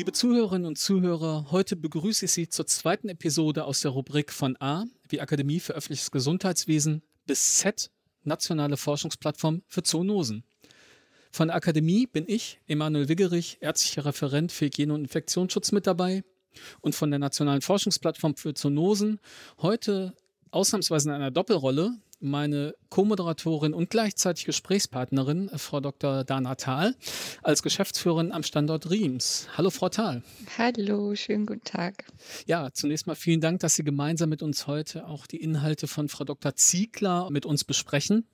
Liebe 0.00 0.12
Zuhörerinnen 0.12 0.66
und 0.66 0.78
Zuhörer, 0.78 1.48
heute 1.50 1.76
begrüße 1.76 2.24
ich 2.24 2.32
Sie 2.32 2.48
zur 2.48 2.66
zweiten 2.66 3.10
Episode 3.10 3.66
aus 3.66 3.82
der 3.82 3.90
Rubrik 3.90 4.32
von 4.32 4.56
A, 4.58 4.86
wie 5.10 5.20
Akademie 5.20 5.60
für 5.60 5.74
öffentliches 5.74 6.10
Gesundheitswesen, 6.10 7.02
bis 7.26 7.58
Z, 7.58 7.90
nationale 8.24 8.78
Forschungsplattform 8.78 9.60
für 9.68 9.82
Zoonosen. 9.82 10.42
Von 11.30 11.48
der 11.48 11.56
Akademie 11.56 12.06
bin 12.06 12.24
ich, 12.26 12.60
Emanuel 12.66 13.10
Wiggerich, 13.10 13.58
ärztlicher 13.60 14.06
Referent 14.06 14.52
für 14.52 14.64
Hygiene 14.64 14.94
und 14.94 15.02
Infektionsschutz 15.02 15.70
mit 15.70 15.86
dabei 15.86 16.24
und 16.80 16.94
von 16.94 17.10
der 17.10 17.18
nationalen 17.18 17.60
Forschungsplattform 17.60 18.36
für 18.36 18.54
Zoonosen 18.54 19.20
heute 19.58 20.14
ausnahmsweise 20.50 21.10
in 21.10 21.14
einer 21.14 21.30
Doppelrolle 21.30 21.92
meine 22.20 22.74
Co-Moderatorin 22.90 23.74
und 23.74 23.90
gleichzeitig 23.90 24.44
Gesprächspartnerin, 24.44 25.48
äh, 25.48 25.58
Frau 25.58 25.80
Dr. 25.80 26.24
Dana 26.24 26.54
Thal, 26.54 26.94
als 27.42 27.62
Geschäftsführerin 27.62 28.32
am 28.32 28.42
Standort 28.42 28.90
Riems. 28.90 29.48
Hallo, 29.56 29.70
Frau 29.70 29.88
Thal. 29.88 30.22
Hallo, 30.58 31.14
schönen 31.14 31.46
guten 31.46 31.64
Tag. 31.64 32.04
Ja, 32.46 32.70
zunächst 32.72 33.06
mal 33.06 33.16
vielen 33.16 33.40
Dank, 33.40 33.60
dass 33.60 33.74
Sie 33.74 33.84
gemeinsam 33.84 34.28
mit 34.28 34.42
uns 34.42 34.66
heute 34.66 35.06
auch 35.06 35.26
die 35.26 35.38
Inhalte 35.38 35.86
von 35.88 36.08
Frau 36.08 36.24
Dr. 36.24 36.54
Ziegler 36.54 37.30
mit 37.30 37.46
uns 37.46 37.64
besprechen. 37.64 38.26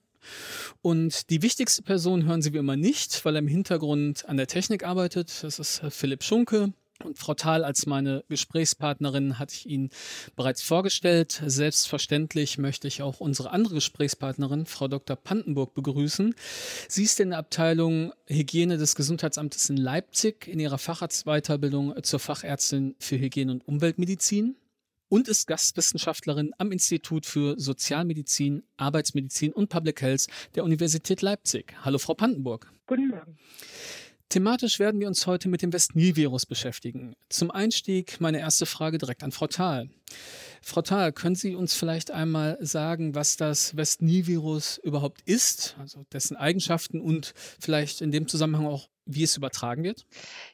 Und 0.82 1.30
die 1.30 1.43
wichtigste 1.43 1.82
Person 1.82 2.24
hören 2.27 2.43
Sie 2.43 2.52
wie 2.52 2.59
immer 2.59 2.77
nicht, 2.77 3.24
weil 3.24 3.37
er 3.37 3.41
im 3.41 3.48
Hintergrund 3.48 4.29
an 4.29 4.37
der 4.37 4.46
Technik 4.48 4.84
arbeitet. 4.84 5.43
Das 5.43 5.59
ist 5.59 5.82
äh, 5.82 5.91
Philipp 5.91 6.24
Schunke. 6.24 6.73
Und 7.05 7.18
Frau 7.18 7.34
Thal 7.34 7.64
als 7.64 7.86
meine 7.86 8.24
Gesprächspartnerin 8.28 9.38
hatte 9.38 9.54
ich 9.54 9.66
Ihnen 9.66 9.91
bereits 10.34 10.62
vorgestellt. 10.62 11.42
Selbstverständlich 11.45 12.59
möchte 12.59 12.88
ich 12.88 13.02
auch 13.02 13.20
unsere 13.20 13.50
andere 13.50 13.74
Gesprächspartnerin, 13.74 14.66
Frau 14.66 14.88
Dr. 14.88 15.16
Pantenburg, 15.16 15.74
begrüßen. 15.74 16.34
Sie 16.88 17.04
ist 17.04 17.21
in 17.21 17.30
der 17.30 17.38
Abteilung 17.38 18.12
Hygiene 18.26 18.79
des 18.79 18.95
Gesundheitsamtes 18.95 19.68
in 19.71 19.76
Leipzig 19.76 20.48
in 20.48 20.59
ihrer 20.59 20.79
Facharztweiterbildung 20.79 21.95
zur 22.02 22.18
Fachärztin 22.18 22.96
für 22.99 23.18
Hygiene 23.18 23.52
und 23.52 23.68
Umweltmedizin 23.68 24.56
und 25.09 25.28
ist 25.28 25.46
Gastwissenschaftlerin 25.46 26.52
am 26.59 26.73
Institut 26.73 27.26
für 27.26 27.59
Sozialmedizin, 27.59 28.65
Arbeitsmedizin 28.76 29.52
und 29.52 29.68
Public 29.68 30.02
Health 30.02 30.26
der 30.54 30.65
Universität 30.65 31.23
Leipzig. 31.23 31.74
Hallo, 31.84 31.99
Frau 31.99 32.15
Pantenburg. 32.15 32.73
Guten 32.87 33.09
Morgen. 33.09 33.38
Thematisch 34.29 34.80
werden 34.80 35.01
wir 35.01 35.07
uns 35.07 35.27
heute 35.27 35.49
mit 35.49 35.63
dem 35.63 35.73
West-Nil-Virus 35.73 36.46
beschäftigen. 36.46 37.15
Zum 37.29 37.52
Einstieg 37.52 38.21
meine 38.21 38.41
erste 38.41 38.66
Frage 38.66 38.99
direkt 38.99 39.23
an 39.23 39.30
Frau 39.30 39.46
Thal. 39.46 39.88
Frau 40.63 40.83
Thal, 40.83 41.13
können 41.13 41.37
Sie 41.37 41.55
uns 41.55 41.74
vielleicht 41.74 42.10
einmal 42.10 42.59
sagen, 42.60 43.15
was 43.15 43.37
das 43.37 43.77
West-Nil-Virus 43.77 44.79
überhaupt 44.79 45.23
ist, 45.23 45.77
also 45.79 46.05
dessen 46.13 46.37
Eigenschaften 46.37 47.01
und 47.01 47.35
vielleicht 47.60 48.01
in 48.01 48.10
dem 48.10 48.27
Zusammenhang 48.27 48.66
auch 48.66 48.88
wie 49.07 49.23
es 49.23 49.37
übertragen 49.37 49.85
wird? 49.85 50.04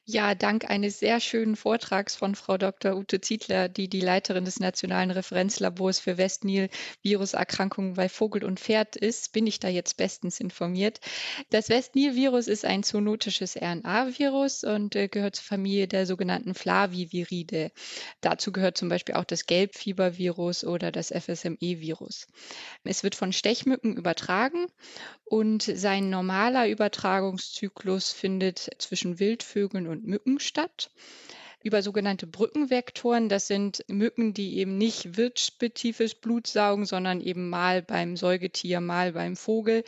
Ja, 0.05 0.34
dank 0.34 0.69
eines 0.69 0.98
sehr 0.98 1.20
schönen 1.20 1.56
Vortrags 1.56 2.14
von 2.14 2.34
Frau 2.34 2.58
Dr. 2.58 2.95
Ute 2.95 3.20
Ziedler, 3.22 3.70
die 3.70 3.89
die 3.89 4.00
Leiterin 4.00 4.45
des 4.45 4.61
Nationalen 4.61 5.11
Referenzlabors 5.11 6.00
für 6.00 6.19
Westnil-Viruserkrankungen 6.19 7.95
bei 7.95 8.11
Vogel 8.11 8.45
und 8.45 8.61
Pferd 8.61 8.97
ist, 8.97 9.33
bin 9.33 9.47
ich 9.47 9.58
da 9.58 9.69
jetzt 9.69 9.97
bestens 9.97 10.39
informiert. 10.39 11.00
Das 11.48 11.70
Westnil-Virus 11.70 12.47
ist 12.47 12.67
ein 12.67 12.83
zoonotisches 12.83 13.56
RNA-Virus 13.56 14.64
und 14.64 14.97
äh, 14.97 15.08
gehört 15.08 15.36
zur 15.36 15.47
Familie 15.47 15.89
der 15.89 16.05
sogenannten 16.05 16.55
Flaviviridae. 16.55 17.70
Dazu 18.20 18.53
gehört 18.53 18.77
zum 18.77 18.91
Beispiel 18.91 19.14
auch 19.14 19.25
das 19.25 19.47
Gelbfiebervirus 19.47 20.64
oder 20.64 20.92
das 20.92 21.08
FSME-Virus. 21.08 22.27
Es 22.84 23.03
wird 23.03 23.14
von 23.14 23.33
Stechmücken 23.33 23.97
übertragen 23.97 24.67
und 25.25 25.62
sein 25.62 26.11
normaler 26.11 26.69
Übertragungszyklus 26.69 28.12
findet 28.12 28.42
findet 28.43 28.71
zwischen 28.79 29.21
Wildvögeln 29.21 29.86
und 29.86 30.05
Mücken 30.05 30.41
statt 30.41 30.91
über 31.63 31.80
sogenannte 31.80 32.27
Brückenvektoren. 32.27 33.29
Das 33.29 33.47
sind 33.47 33.85
Mücken, 33.86 34.35
die 34.35 34.58
eben 34.58 34.77
nicht 34.79 35.17
wirtsspezifisch 35.17 36.17
Blut 36.17 36.48
saugen, 36.48 36.86
sondern 36.86 37.20
eben 37.20 37.48
mal 37.48 37.83
beim 37.83 38.17
Säugetier, 38.17 38.81
mal 38.81 39.13
beim 39.13 39.36
Vogel. 39.36 39.85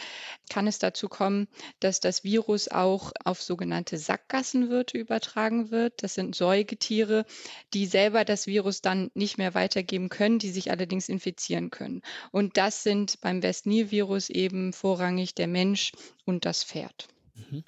Kann 0.51 0.69
es 0.69 0.79
dazu 0.79 1.09
kommen, 1.09 1.49
dass 1.81 1.99
das 1.99 2.23
Virus 2.23 2.69
auch 2.69 3.11
auf 3.25 3.43
sogenannte 3.43 3.99
Sackgassenwirte 3.99 4.97
übertragen 4.99 5.73
wird. 5.73 6.05
Das 6.05 6.15
sind 6.15 6.37
Säugetiere, 6.37 7.27
die 7.73 7.87
selber 7.87 8.25
das 8.25 8.47
Virus 8.47 8.83
dann 8.83 9.11
nicht 9.15 9.37
mehr 9.37 9.55
weitergeben 9.55 10.11
können, 10.11 10.39
die 10.39 10.51
sich 10.51 10.71
allerdings 10.71 11.09
infizieren 11.09 11.71
können. 11.71 12.03
Und 12.31 12.57
das 12.57 12.85
sind 12.85 13.21
beim 13.21 13.43
West-Nil-Virus 13.43 14.31
eben 14.31 14.73
vorrangig 14.73 15.35
der 15.35 15.49
Mensch 15.49 15.91
und 16.25 16.45
das 16.45 16.63
Pferd. 16.63 17.09
Mhm. 17.35 17.65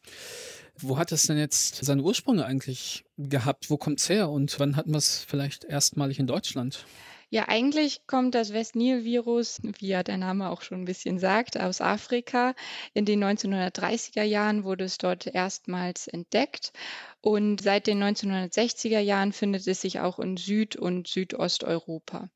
Wo 0.79 0.99
hat 0.99 1.13
es 1.13 1.27
denn 1.27 1.39
jetzt 1.39 1.85
seine 1.85 2.03
Ursprünge 2.03 2.45
eigentlich 2.45 3.05
gehabt? 3.17 3.71
Wo 3.71 3.77
kommt 3.77 4.01
es 4.01 4.09
her 4.09 4.29
und 4.29 4.59
wann 4.61 4.77
hatten 4.77 4.91
wir 4.91 4.99
es 4.99 5.25
vielleicht 5.27 5.65
erstmalig 5.65 6.19
in 6.19 6.27
Deutschland? 6.27 6.85
Ja, 7.29 7.49
eigentlich 7.49 8.07
kommt 8.07 8.37
das 8.37 8.53
West-Nil-Virus, 8.53 9.61
wie 9.81 9.89
ja 9.89 10.05
der 10.05 10.17
Name 10.17 10.49
auch 10.49 10.63
schon 10.63 10.83
ein 10.83 10.85
bisschen 10.85 11.19
sagt, 11.19 11.59
aus 11.59 11.81
Afrika. 11.81 12.55
In 12.95 13.05
den 13.05 13.23
1930er 13.23 14.23
Jahren 14.23 14.63
wurde 14.63 14.85
es 14.85 14.97
dort 14.99 15.27
erstmals 15.27 16.07
entdeckt 16.07 16.73
und 17.21 17.61
seit 17.61 17.89
den 17.89 18.01
1960er 18.01 19.01
Jahren 19.01 19.33
findet 19.33 19.67
es 19.67 19.81
sich 19.81 19.99
auch 19.99 20.21
in 20.21 20.37
Süd- 20.37 20.77
und 20.77 21.09
Südosteuropa. 21.09 22.31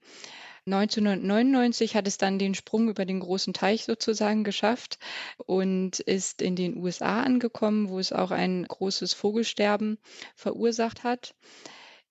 1999 0.66 1.94
hat 1.94 2.06
es 2.06 2.19
dann 2.19 2.38
den 2.38 2.54
Sprung 2.54 2.88
über 2.88 3.04
den 3.04 3.21
großen 3.21 3.53
Teich 3.53 3.84
sozusagen 3.84 4.44
geschafft 4.44 4.98
und 5.38 6.00
ist 6.00 6.43
in 6.43 6.56
den 6.56 6.76
USA 6.76 7.22
angekommen, 7.22 7.88
wo 7.88 7.98
es 7.98 8.12
auch 8.12 8.31
ein 8.31 8.65
großes 8.65 9.12
Vogelsterben 9.15 9.98
verursacht 10.34 11.04
hat. 11.04 11.34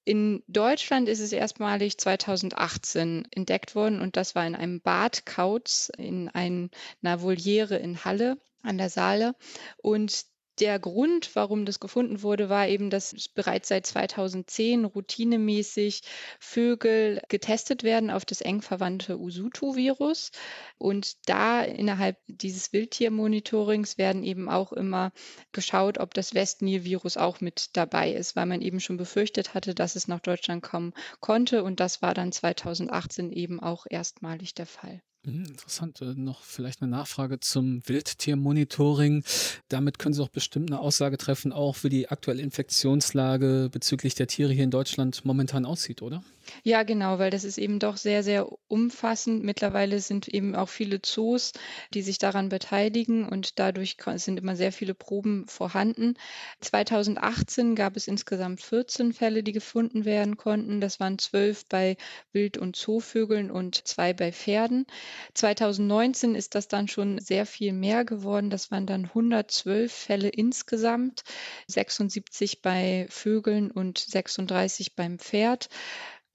In 0.05 0.43
Deutschland 0.47 1.07
ist 1.07 1.19
es 1.19 1.31
erstmalig 1.31 1.97
2018 1.99 3.27
entdeckt 3.31 3.75
worden 3.75 4.01
und 4.01 4.17
das 4.17 4.33
war 4.33 4.47
in 4.47 4.55
einem 4.55 4.81
Badkauz 4.81 5.91
in 5.97 6.29
einer 6.29 7.21
Voliere 7.21 7.77
in 7.77 8.03
Halle 8.05 8.37
an 8.63 8.77
der 8.77 8.89
Saale. 8.89 9.35
Und 9.77 10.25
der 10.59 10.79
Grund, 10.79 11.35
warum 11.35 11.65
das 11.65 11.79
gefunden 11.79 12.21
wurde, 12.21 12.49
war 12.49 12.67
eben, 12.67 12.89
dass 12.89 13.29
bereits 13.29 13.69
seit 13.69 13.85
2010 13.85 14.85
routinemäßig 14.85 16.01
Vögel 16.39 17.21
getestet 17.29 17.83
werden 17.83 18.09
auf 18.09 18.25
das 18.25 18.41
eng 18.41 18.61
verwandte 18.61 19.19
Usutu-Virus. 19.19 20.31
Und 20.77 21.17
da 21.29 21.61
innerhalb 21.63 22.17
dieses 22.27 22.73
Wildtiermonitorings 22.73 23.97
werden 23.97 24.23
eben 24.23 24.49
auch 24.49 24.73
immer 24.73 25.11
geschaut, 25.51 25.97
ob 25.99 26.13
das 26.13 26.33
West-Nil-Virus 26.33 27.17
auch 27.17 27.41
mit 27.41 27.75
dabei 27.77 28.11
ist, 28.11 28.35
weil 28.35 28.45
man 28.45 28.61
eben 28.61 28.79
schon 28.79 28.97
befürchtet 28.97 29.53
hatte, 29.53 29.75
dass 29.75 29.95
es 29.95 30.07
nach 30.07 30.19
Deutschland 30.19 30.63
kommen 30.63 30.93
konnte. 31.19 31.63
Und 31.63 31.79
das 31.79 32.01
war 32.01 32.13
dann 32.13 32.31
2018 32.31 33.31
eben 33.31 33.59
auch 33.59 33.85
erstmalig 33.89 34.53
der 34.53 34.65
Fall. 34.65 35.01
Hm, 35.25 35.45
interessant. 35.45 36.01
Äh, 36.01 36.13
noch 36.15 36.43
vielleicht 36.43 36.81
eine 36.81 36.91
Nachfrage 36.91 37.39
zum 37.39 37.81
Wildtiermonitoring. 37.87 39.23
Damit 39.67 39.99
können 39.99 40.13
Sie 40.13 40.23
auch 40.23 40.29
bestimmt 40.29 40.71
eine 40.71 40.79
Aussage 40.79 41.17
treffen, 41.17 41.51
auch 41.51 41.83
wie 41.83 41.89
die 41.89 42.09
aktuelle 42.09 42.41
Infektionslage 42.41 43.69
bezüglich 43.71 44.15
der 44.15 44.27
Tiere 44.27 44.53
hier 44.53 44.63
in 44.63 44.71
Deutschland 44.71 45.25
momentan 45.25 45.65
aussieht, 45.65 46.01
oder? 46.01 46.23
Ja, 46.63 46.83
genau, 46.83 47.19
weil 47.19 47.31
das 47.31 47.43
ist 47.43 47.57
eben 47.57 47.79
doch 47.79 47.97
sehr, 47.97 48.23
sehr 48.23 48.47
umfassend. 48.67 49.43
Mittlerweile 49.43 49.99
sind 49.99 50.27
eben 50.27 50.55
auch 50.55 50.69
viele 50.69 51.01
Zoos, 51.01 51.53
die 51.93 52.01
sich 52.01 52.17
daran 52.17 52.49
beteiligen 52.49 53.27
und 53.27 53.59
dadurch 53.59 53.97
sind 54.15 54.39
immer 54.39 54.55
sehr 54.55 54.71
viele 54.71 54.93
Proben 54.93 55.47
vorhanden. 55.47 56.15
2018 56.61 57.75
gab 57.75 57.95
es 57.97 58.07
insgesamt 58.07 58.61
14 58.61 59.13
Fälle, 59.13 59.43
die 59.43 59.51
gefunden 59.51 60.05
werden 60.05 60.37
konnten. 60.37 60.81
Das 60.81 60.99
waren 60.99 61.17
zwölf 61.19 61.65
bei 61.65 61.97
Wild- 62.31 62.57
und 62.57 62.75
Zoovögeln 62.75 63.51
und 63.51 63.87
zwei 63.87 64.13
bei 64.13 64.31
Pferden. 64.31 64.85
2019 65.33 66.35
ist 66.35 66.55
das 66.55 66.67
dann 66.67 66.87
schon 66.87 67.19
sehr 67.19 67.45
viel 67.45 67.73
mehr 67.73 68.05
geworden. 68.05 68.49
Das 68.49 68.71
waren 68.71 68.85
dann 68.85 69.05
112 69.05 69.91
Fälle 69.91 70.29
insgesamt, 70.29 71.23
76 71.67 72.61
bei 72.61 73.07
Vögeln 73.09 73.71
und 73.71 73.97
36 73.97 74.95
beim 74.95 75.19
Pferd. 75.19 75.69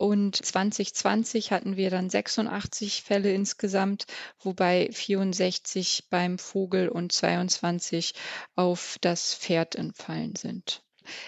Und 0.05 0.37
2020 0.37 1.51
hatten 1.51 1.79
wir 1.79 1.89
dann 1.89 2.11
86 2.11 3.03
Fälle 3.03 3.33
insgesamt, 3.33 4.05
wobei 4.39 4.91
64 4.93 6.09
beim 6.11 6.39
Vogel 6.39 6.91
und 6.91 7.11
22 7.11 8.13
auf 8.55 8.99
das 9.01 9.35
Pferd 9.35 9.77
entfallen 9.77 10.37
sind. 10.37 10.83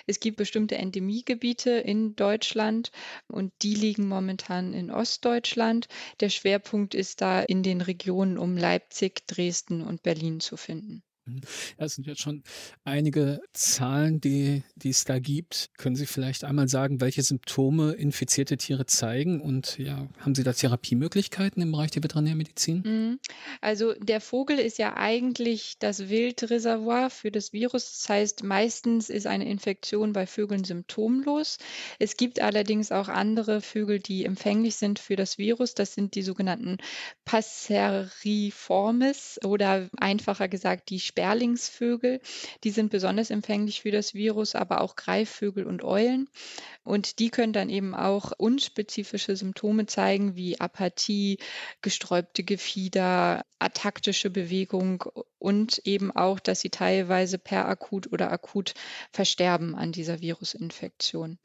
Es 0.07 0.21
gibt 0.21 0.37
bestimmte 0.37 0.77
Endemiegebiete 0.77 1.71
in 1.71 2.17
Deutschland 2.17 2.91
und 3.29 3.55
die 3.63 3.75
liegen 3.75 4.09
momentan 4.09 4.75
in 4.75 4.91
Ostdeutschland. 4.91 5.89
Der 6.21 6.29
Schwerpunkt 6.29 6.95
ist 6.95 7.23
da 7.23 7.41
in 7.41 7.63
den 7.63 7.81
Regionen 7.81 8.37
um 8.37 8.59
Leipzig, 8.59 9.27
Dresden 9.27 9.81
und 9.81 10.03
Berlin 10.03 10.39
zu 10.41 10.59
finden. 10.59 11.03
Mhm. 11.27 11.41
Ja, 11.79 11.87
es 11.87 11.95
sind 11.95 12.07
jetzt 12.07 12.21
schon 12.21 12.43
einige 12.85 13.41
Zahlen, 13.53 14.21
die, 14.21 14.63
die 14.77 14.91
es 14.91 15.05
da 15.05 15.19
gibt. 15.19 15.71
Können 15.77 15.97
Sie 15.97 16.07
vielleicht 16.07 16.45
einmal 16.45 16.69
sagen, 16.69 17.01
welche 17.01 17.23
Symptome 17.23 17.93
infizierte 17.93 18.57
Tiere 18.57 18.87
zeigen? 18.87 19.41
Und 19.41 19.79
ja, 19.79 20.09
haben 20.21 20.35
Sie 20.35 20.45
da 20.45 20.53
Therapiemöglichkeiten 20.53 21.63
im 21.63 21.73
Bereich 21.73 21.91
der 21.91 22.03
Veterinärmedizin? 22.03 22.83
Mhm. 22.85 23.19
Also 23.61 23.95
der 23.95 24.21
Vogel 24.21 24.59
ist 24.59 24.79
ja 24.79 24.97
eigentlich 24.97 25.79
das 25.79 26.09
Wildreservoir 26.09 27.11
für 27.11 27.31
das 27.31 27.53
Virus. 27.53 28.03
Das 28.03 28.09
heißt, 28.09 28.43
meistens 28.45 29.11
ist 29.11 29.27
eine 29.27 29.49
Infektion 29.49 30.13
bei 30.13 30.27
Vögeln 30.27 30.65
symptomlos. 30.65 31.59
Es 31.99 32.17
gibt 32.17 32.41
allerdings 32.41 32.93
auch 32.93 33.09
andere 33.09 33.61
Vögel, 33.61 33.99
die 33.99 34.25
empfänglich 34.25 34.77
sind 34.77 35.01
für 35.01 35.17
das 35.17 35.39
Virus. 35.39 35.75
Das 35.75 35.95
sind 35.95 36.15
die 36.15 36.23
sogenannten 36.23 36.79
Passeriformes 37.25 39.41
oder 39.45 39.89
einfacher 39.97 40.49
gesagt 40.49 40.91
die 40.91 41.01
Sperlingsvögel. 41.17 42.21
Die 42.63 42.71
sind 42.71 42.91
besonders 42.91 43.31
empfänglich 43.31 43.81
für 43.81 43.91
das 43.91 44.13
Virus, 44.13 44.55
aber 44.55 44.83
auch 44.83 44.97
Greifvögel 44.97 45.65
und 45.65 45.83
Eulen. 45.83 46.29
Und 46.85 47.19
die 47.21 47.31
können 47.31 47.55
dann 47.55 47.71
eben 47.71 47.95
auch 47.95 48.33
unspezifische 48.37 49.35
Symptome 49.35 49.87
zeigen, 49.87 50.37
wie 50.37 50.61
Apathie, 50.61 51.39
gesträubte 51.81 52.45
Gefieder, 52.45 53.47
ataktische 53.59 54.29
Bewegung 54.29 55.05
und 55.39 55.79
eben 55.87 56.15
auch, 56.15 56.39
dass 56.39 56.61
sie 56.61 56.71
teilweise 56.71 57.39
per 57.39 57.67
akut 57.67 58.13
oder 58.13 58.31
akut 58.31 58.75
versterben 59.11 59.75
an 59.75 59.93
dieser 59.93 60.21
Virusinfektion. 60.21 61.39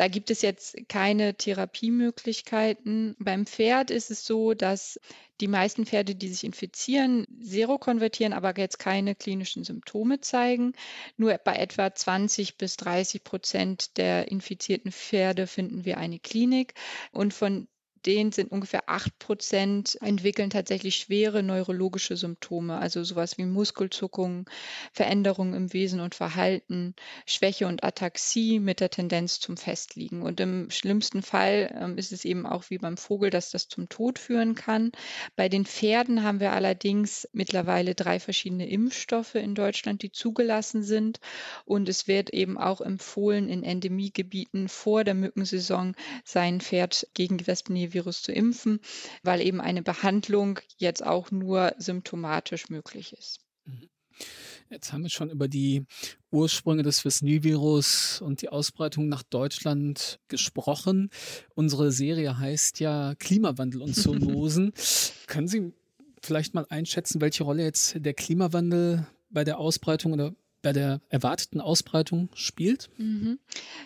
Da 0.00 0.08
gibt 0.08 0.30
es 0.30 0.40
jetzt 0.40 0.88
keine 0.88 1.34
Therapiemöglichkeiten. 1.34 3.14
Beim 3.18 3.44
Pferd 3.44 3.90
ist 3.90 4.10
es 4.10 4.24
so, 4.24 4.54
dass 4.54 4.98
die 5.42 5.46
meisten 5.46 5.84
Pferde, 5.84 6.14
die 6.14 6.30
sich 6.30 6.42
infizieren, 6.42 7.26
serokonvertieren, 7.38 8.32
aber 8.32 8.56
jetzt 8.56 8.78
keine 8.78 9.14
klinischen 9.14 9.62
Symptome 9.62 10.22
zeigen. 10.22 10.72
Nur 11.18 11.36
bei 11.36 11.56
etwa 11.56 11.94
20 11.94 12.56
bis 12.56 12.78
30 12.78 13.24
Prozent 13.24 13.98
der 13.98 14.28
infizierten 14.28 14.90
Pferde 14.90 15.46
finden 15.46 15.84
wir 15.84 15.98
eine 15.98 16.18
Klinik. 16.18 16.72
Und 17.12 17.34
von 17.34 17.68
denen 18.06 18.32
sind 18.32 18.50
ungefähr 18.50 18.88
8 18.88 19.18
Prozent 19.18 19.98
entwickeln 20.00 20.50
tatsächlich 20.50 20.96
schwere 20.96 21.42
neurologische 21.42 22.16
Symptome, 22.16 22.78
also 22.78 23.04
sowas 23.04 23.38
wie 23.38 23.44
Muskelzuckungen, 23.44 24.46
Veränderungen 24.92 25.54
im 25.54 25.72
Wesen 25.72 26.00
und 26.00 26.14
Verhalten, 26.14 26.94
Schwäche 27.26 27.66
und 27.66 27.84
Ataxie 27.84 28.60
mit 28.60 28.80
der 28.80 28.90
Tendenz 28.90 29.40
zum 29.40 29.56
Festliegen. 29.56 30.22
Und 30.22 30.40
im 30.40 30.70
schlimmsten 30.70 31.22
Fall 31.22 31.76
ähm, 31.78 31.98
ist 31.98 32.12
es 32.12 32.24
eben 32.24 32.46
auch 32.46 32.64
wie 32.70 32.78
beim 32.78 32.96
Vogel, 32.96 33.30
dass 33.30 33.50
das 33.50 33.68
zum 33.68 33.88
Tod 33.88 34.18
führen 34.18 34.54
kann. 34.54 34.92
Bei 35.36 35.48
den 35.48 35.66
Pferden 35.66 36.22
haben 36.22 36.40
wir 36.40 36.52
allerdings 36.52 37.28
mittlerweile 37.32 37.94
drei 37.94 38.20
verschiedene 38.20 38.68
Impfstoffe 38.68 39.34
in 39.34 39.54
Deutschland, 39.54 40.02
die 40.02 40.12
zugelassen 40.12 40.82
sind. 40.82 41.20
Und 41.64 41.88
es 41.88 42.08
wird 42.08 42.30
eben 42.30 42.58
auch 42.58 42.80
empfohlen, 42.80 43.48
in 43.48 43.62
Endemiegebieten 43.62 44.68
vor 44.68 45.04
der 45.04 45.14
Mückensaison 45.14 45.94
sein 46.24 46.60
Pferd 46.60 47.06
gegen 47.14 47.38
die 47.38 47.46
Virus 47.92 48.22
zu 48.22 48.32
impfen, 48.32 48.80
weil 49.22 49.40
eben 49.40 49.60
eine 49.60 49.82
Behandlung 49.82 50.60
jetzt 50.76 51.04
auch 51.04 51.30
nur 51.30 51.74
symptomatisch 51.78 52.68
möglich 52.68 53.12
ist. 53.12 53.40
Mhm. 53.64 53.88
Jetzt 54.70 54.92
haben 54.92 55.02
wir 55.02 55.10
schon 55.10 55.30
über 55.30 55.48
die 55.48 55.84
Ursprünge 56.30 56.84
des 56.84 57.04
West-Nil-Virus 57.04 58.20
und 58.20 58.40
die 58.40 58.50
Ausbreitung 58.50 59.08
nach 59.08 59.24
Deutschland 59.24 60.20
gesprochen. 60.28 61.10
Unsere 61.54 61.90
Serie 61.90 62.38
heißt 62.38 62.78
ja 62.78 63.14
Klimawandel 63.18 63.82
und 63.82 63.94
Zoonosen. 63.94 64.72
Können 65.26 65.48
Sie 65.48 65.72
vielleicht 66.22 66.54
mal 66.54 66.66
einschätzen, 66.68 67.20
welche 67.20 67.42
Rolle 67.42 67.64
jetzt 67.64 67.96
der 67.96 68.14
Klimawandel 68.14 69.06
bei 69.30 69.42
der 69.42 69.58
Ausbreitung 69.58 70.12
oder 70.12 70.34
bei 70.62 70.72
der 70.72 71.00
erwarteten 71.08 71.60
Ausbreitung 71.60 72.28
spielt? 72.34 72.90
Mhm. 72.96 73.38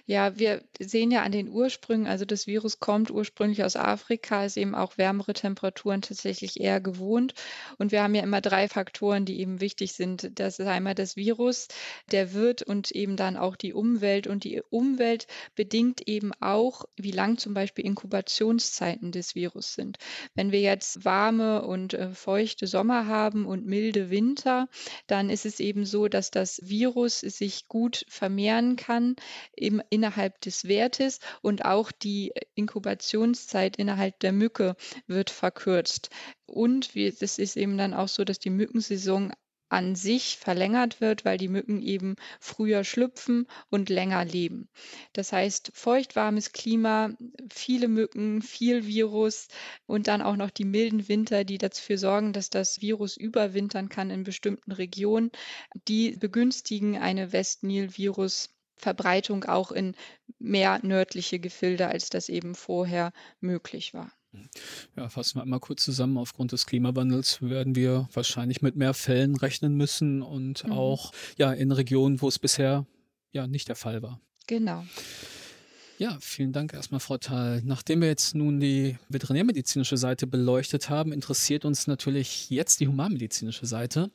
Ja, 0.06 0.38
wir 0.38 0.62
sehen 0.80 1.10
ja 1.10 1.22
an 1.22 1.32
den 1.32 1.48
Ursprüngen, 1.48 2.06
also 2.06 2.24
das 2.24 2.46
Virus 2.46 2.80
kommt 2.80 3.10
ursprünglich 3.10 3.64
aus 3.64 3.76
Afrika, 3.76 4.44
ist 4.44 4.56
eben 4.56 4.74
auch 4.74 4.98
wärmere 4.98 5.32
Temperaturen 5.32 6.02
tatsächlich 6.02 6.60
eher 6.60 6.80
gewohnt. 6.80 7.34
Und 7.78 7.92
wir 7.92 8.02
haben 8.02 8.14
ja 8.14 8.22
immer 8.22 8.40
drei 8.40 8.68
Faktoren, 8.68 9.24
die 9.24 9.40
eben 9.40 9.60
wichtig 9.60 9.92
sind. 9.92 10.30
Das 10.38 10.58
ist 10.58 10.66
einmal 10.66 10.94
das 10.94 11.16
Virus, 11.16 11.68
der 12.10 12.34
Wirt 12.34 12.62
und 12.62 12.90
eben 12.90 13.16
dann 13.16 13.36
auch 13.36 13.56
die 13.56 13.72
Umwelt. 13.72 14.26
Und 14.26 14.44
die 14.44 14.62
Umwelt 14.70 15.26
bedingt 15.54 16.06
eben 16.06 16.32
auch, 16.40 16.84
wie 16.96 17.12
lang 17.12 17.38
zum 17.38 17.54
Beispiel 17.54 17.84
Inkubationszeiten 17.84 19.12
des 19.12 19.34
Virus 19.34 19.74
sind. 19.74 19.98
Wenn 20.34 20.52
wir 20.52 20.60
jetzt 20.60 21.04
warme 21.04 21.62
und 21.62 21.94
äh, 21.94 22.10
feuchte 22.10 22.66
Sommer 22.66 23.06
haben 23.06 23.46
und 23.46 23.66
milde 23.66 24.10
Winter, 24.10 24.68
dann 25.06 25.30
ist 25.30 25.46
es 25.46 25.60
eben 25.60 25.84
so, 25.84 26.08
dass 26.08 26.30
das 26.30 26.63
Virus 26.68 27.20
sich 27.20 27.68
gut 27.68 28.04
vermehren 28.08 28.76
kann 28.76 29.16
im, 29.54 29.82
innerhalb 29.90 30.40
des 30.40 30.66
Wertes 30.68 31.20
und 31.42 31.64
auch 31.64 31.92
die 31.92 32.32
Inkubationszeit 32.54 33.76
innerhalb 33.76 34.18
der 34.20 34.32
Mücke 34.32 34.76
wird 35.06 35.30
verkürzt. 35.30 36.10
Und 36.46 36.94
es 36.96 37.38
ist 37.38 37.56
eben 37.56 37.78
dann 37.78 37.94
auch 37.94 38.08
so, 38.08 38.24
dass 38.24 38.38
die 38.38 38.50
Mückensaison 38.50 39.32
an 39.74 39.96
sich 39.96 40.38
verlängert 40.38 41.00
wird, 41.00 41.24
weil 41.24 41.36
die 41.36 41.48
Mücken 41.48 41.82
eben 41.82 42.16
früher 42.40 42.84
schlüpfen 42.84 43.46
und 43.70 43.88
länger 43.90 44.24
leben. 44.24 44.68
Das 45.12 45.32
heißt, 45.32 45.72
feuchtwarmes 45.74 46.52
Klima, 46.52 47.10
viele 47.52 47.88
Mücken, 47.88 48.40
viel 48.40 48.86
Virus 48.86 49.48
und 49.86 50.08
dann 50.08 50.22
auch 50.22 50.36
noch 50.36 50.50
die 50.50 50.64
milden 50.64 51.08
Winter, 51.08 51.44
die 51.44 51.58
dafür 51.58 51.98
sorgen, 51.98 52.32
dass 52.32 52.50
das 52.50 52.80
Virus 52.80 53.16
überwintern 53.16 53.88
kann 53.88 54.10
in 54.10 54.24
bestimmten 54.24 54.72
Regionen, 54.72 55.30
die 55.88 56.12
begünstigen 56.12 56.96
eine 56.96 57.32
Westnil-Virus. 57.32 58.50
Verbreitung 58.76 59.44
auch 59.44 59.70
in 59.70 59.94
mehr 60.40 60.80
nördliche 60.82 61.38
Gefilde, 61.38 61.86
als 61.86 62.10
das 62.10 62.28
eben 62.28 62.56
vorher 62.56 63.12
möglich 63.40 63.94
war. 63.94 64.12
Ja, 64.96 65.08
fassen 65.08 65.36
wir 65.36 65.42
einmal 65.42 65.60
kurz 65.60 65.84
zusammen. 65.84 66.18
Aufgrund 66.18 66.52
des 66.52 66.66
Klimawandels 66.66 67.42
werden 67.42 67.74
wir 67.74 68.08
wahrscheinlich 68.12 68.62
mit 68.62 68.76
mehr 68.76 68.94
Fällen 68.94 69.36
rechnen 69.36 69.74
müssen 69.76 70.22
und 70.22 70.64
mhm. 70.64 70.72
auch 70.72 71.12
ja 71.36 71.52
in 71.52 71.72
Regionen, 71.72 72.20
wo 72.20 72.28
es 72.28 72.38
bisher 72.38 72.86
ja 73.32 73.46
nicht 73.46 73.68
der 73.68 73.76
Fall 73.76 74.02
war. 74.02 74.20
Genau. 74.46 74.84
Ja, 75.96 76.16
vielen 76.20 76.52
Dank 76.52 76.74
erstmal, 76.74 76.98
Frau 76.98 77.18
Thal. 77.18 77.62
Nachdem 77.64 78.00
wir 78.00 78.08
jetzt 78.08 78.34
nun 78.34 78.58
die 78.58 78.96
veterinärmedizinische 79.08 79.96
Seite 79.96 80.26
beleuchtet 80.26 80.90
haben, 80.90 81.12
interessiert 81.12 81.64
uns 81.64 81.86
natürlich 81.86 82.50
jetzt 82.50 82.80
die 82.80 82.88
humanmedizinische 82.88 83.64
Seite. 83.66 84.10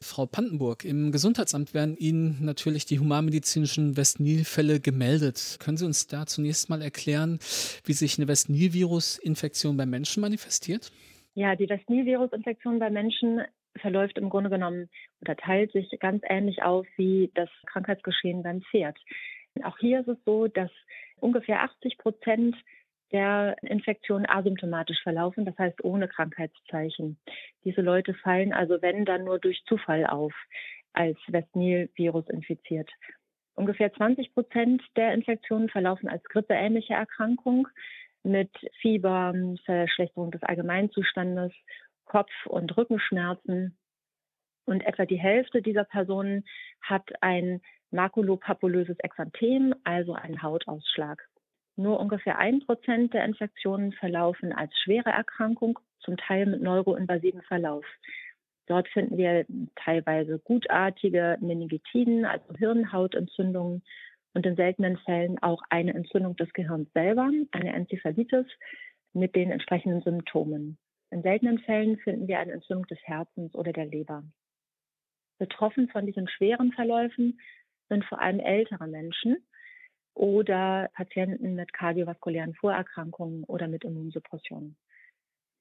Frau 0.00 0.26
Pandenburg, 0.26 0.84
im 0.84 1.12
Gesundheitsamt 1.12 1.74
werden 1.74 1.96
Ihnen 1.96 2.44
natürlich 2.44 2.86
die 2.86 2.98
humanmedizinischen 2.98 3.96
West-Nil-Fälle 3.96 4.80
gemeldet. 4.80 5.58
Können 5.60 5.76
Sie 5.76 5.86
uns 5.86 6.08
da 6.08 6.26
zunächst 6.26 6.68
mal 6.68 6.82
erklären, 6.82 7.38
wie 7.84 7.92
sich 7.92 8.18
eine 8.18 8.26
West-Nil-Virus-Infektion 8.26 9.76
bei 9.76 9.86
Menschen 9.86 10.22
manifestiert? 10.22 10.90
Ja, 11.34 11.54
die 11.54 11.68
West-Nil-Virus-Infektion 11.68 12.80
bei 12.80 12.90
Menschen 12.90 13.42
verläuft 13.76 14.18
im 14.18 14.28
Grunde 14.28 14.50
genommen 14.50 14.88
oder 15.20 15.36
teilt 15.36 15.70
sich 15.70 15.88
ganz 16.00 16.22
ähnlich 16.28 16.62
auf 16.64 16.84
wie 16.96 17.30
das 17.34 17.48
Krankheitsgeschehen 17.66 18.42
beim 18.42 18.60
Pferd. 18.62 18.98
Auch 19.62 19.78
hier 19.78 20.00
ist 20.00 20.08
es 20.08 20.18
so, 20.24 20.48
dass 20.48 20.70
ungefähr 21.22 21.62
80 21.62 21.98
Prozent 21.98 22.56
der 23.12 23.56
Infektionen 23.62 24.26
asymptomatisch 24.26 25.02
verlaufen, 25.02 25.44
das 25.44 25.56
heißt 25.58 25.84
ohne 25.84 26.08
Krankheitszeichen. 26.08 27.18
Diese 27.64 27.82
Leute 27.82 28.14
fallen 28.14 28.52
also, 28.52 28.80
wenn, 28.80 29.04
dann 29.04 29.24
nur 29.24 29.38
durch 29.38 29.62
Zufall 29.66 30.06
auf, 30.06 30.32
als 30.94 31.18
West-Nil-Virus 31.28 32.28
infiziert. 32.28 32.90
Ungefähr 33.54 33.92
20 33.92 34.32
Prozent 34.32 34.82
der 34.96 35.12
Infektionen 35.12 35.68
verlaufen 35.68 36.08
als 36.08 36.24
grippeähnliche 36.24 36.94
Erkrankung 36.94 37.68
mit 38.22 38.50
Fieber, 38.80 39.34
Verschlechterung 39.64 40.30
des 40.30 40.42
Allgemeinzustandes, 40.42 41.52
Kopf- 42.04 42.46
und 42.46 42.76
Rückenschmerzen. 42.76 43.76
Und 44.64 44.80
etwa 44.86 45.04
die 45.04 45.20
Hälfte 45.20 45.60
dieser 45.60 45.84
Personen 45.84 46.44
hat 46.80 47.10
ein 47.20 47.60
makulopapulöses 47.92 48.98
Exanthem, 49.00 49.74
also 49.84 50.14
einen 50.14 50.42
Hautausschlag. 50.42 51.22
Nur 51.76 52.00
ungefähr 52.00 52.38
ein 52.38 52.60
Prozent 52.60 53.14
der 53.14 53.24
Infektionen 53.24 53.92
verlaufen 53.92 54.52
als 54.52 54.76
schwere 54.78 55.10
Erkrankung, 55.10 55.78
zum 56.00 56.16
Teil 56.16 56.46
mit 56.46 56.62
neuroinvasiven 56.62 57.42
Verlauf. 57.42 57.84
Dort 58.66 58.88
finden 58.88 59.16
wir 59.16 59.46
teilweise 59.76 60.38
gutartige 60.38 61.36
Meningitiden, 61.40 62.24
also 62.24 62.44
Hirnhautentzündungen 62.56 63.82
und 64.34 64.46
in 64.46 64.56
seltenen 64.56 64.96
Fällen 64.98 65.42
auch 65.42 65.62
eine 65.68 65.94
Entzündung 65.94 66.36
des 66.36 66.52
Gehirns 66.52 66.90
selber, 66.92 67.30
eine 67.52 67.72
Enzephalitis 67.72 68.46
mit 69.12 69.34
den 69.34 69.50
entsprechenden 69.50 70.02
Symptomen. 70.02 70.78
In 71.10 71.22
seltenen 71.22 71.58
Fällen 71.58 71.98
finden 71.98 72.28
wir 72.28 72.38
eine 72.38 72.52
Entzündung 72.52 72.86
des 72.86 72.98
Herzens 73.02 73.54
oder 73.54 73.72
der 73.72 73.86
Leber. 73.86 74.24
Betroffen 75.38 75.88
von 75.88 76.06
diesen 76.06 76.28
schweren 76.28 76.72
Verläufen 76.72 77.38
sind 77.92 78.04
vor 78.06 78.20
allem 78.20 78.40
ältere 78.40 78.86
Menschen 78.86 79.36
oder 80.14 80.88
Patienten 80.94 81.54
mit 81.54 81.72
kardiovaskulären 81.74 82.54
Vorerkrankungen 82.54 83.44
oder 83.44 83.68
mit 83.68 83.84
Immunsuppression. 83.84 84.76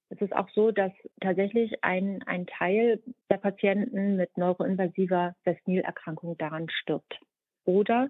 Es 0.10 0.22
ist 0.22 0.34
auch 0.34 0.50
so, 0.50 0.72
dass 0.72 0.92
tatsächlich 1.20 1.84
ein, 1.84 2.24
ein 2.24 2.46
Teil 2.48 3.02
der 3.30 3.38
Patienten 3.38 4.16
mit 4.16 4.38
neuroinvasiver 4.38 5.36
Westnil-Erkrankung 5.44 6.38
daran 6.38 6.70
stirbt. 6.70 7.20
Oder 7.66 8.10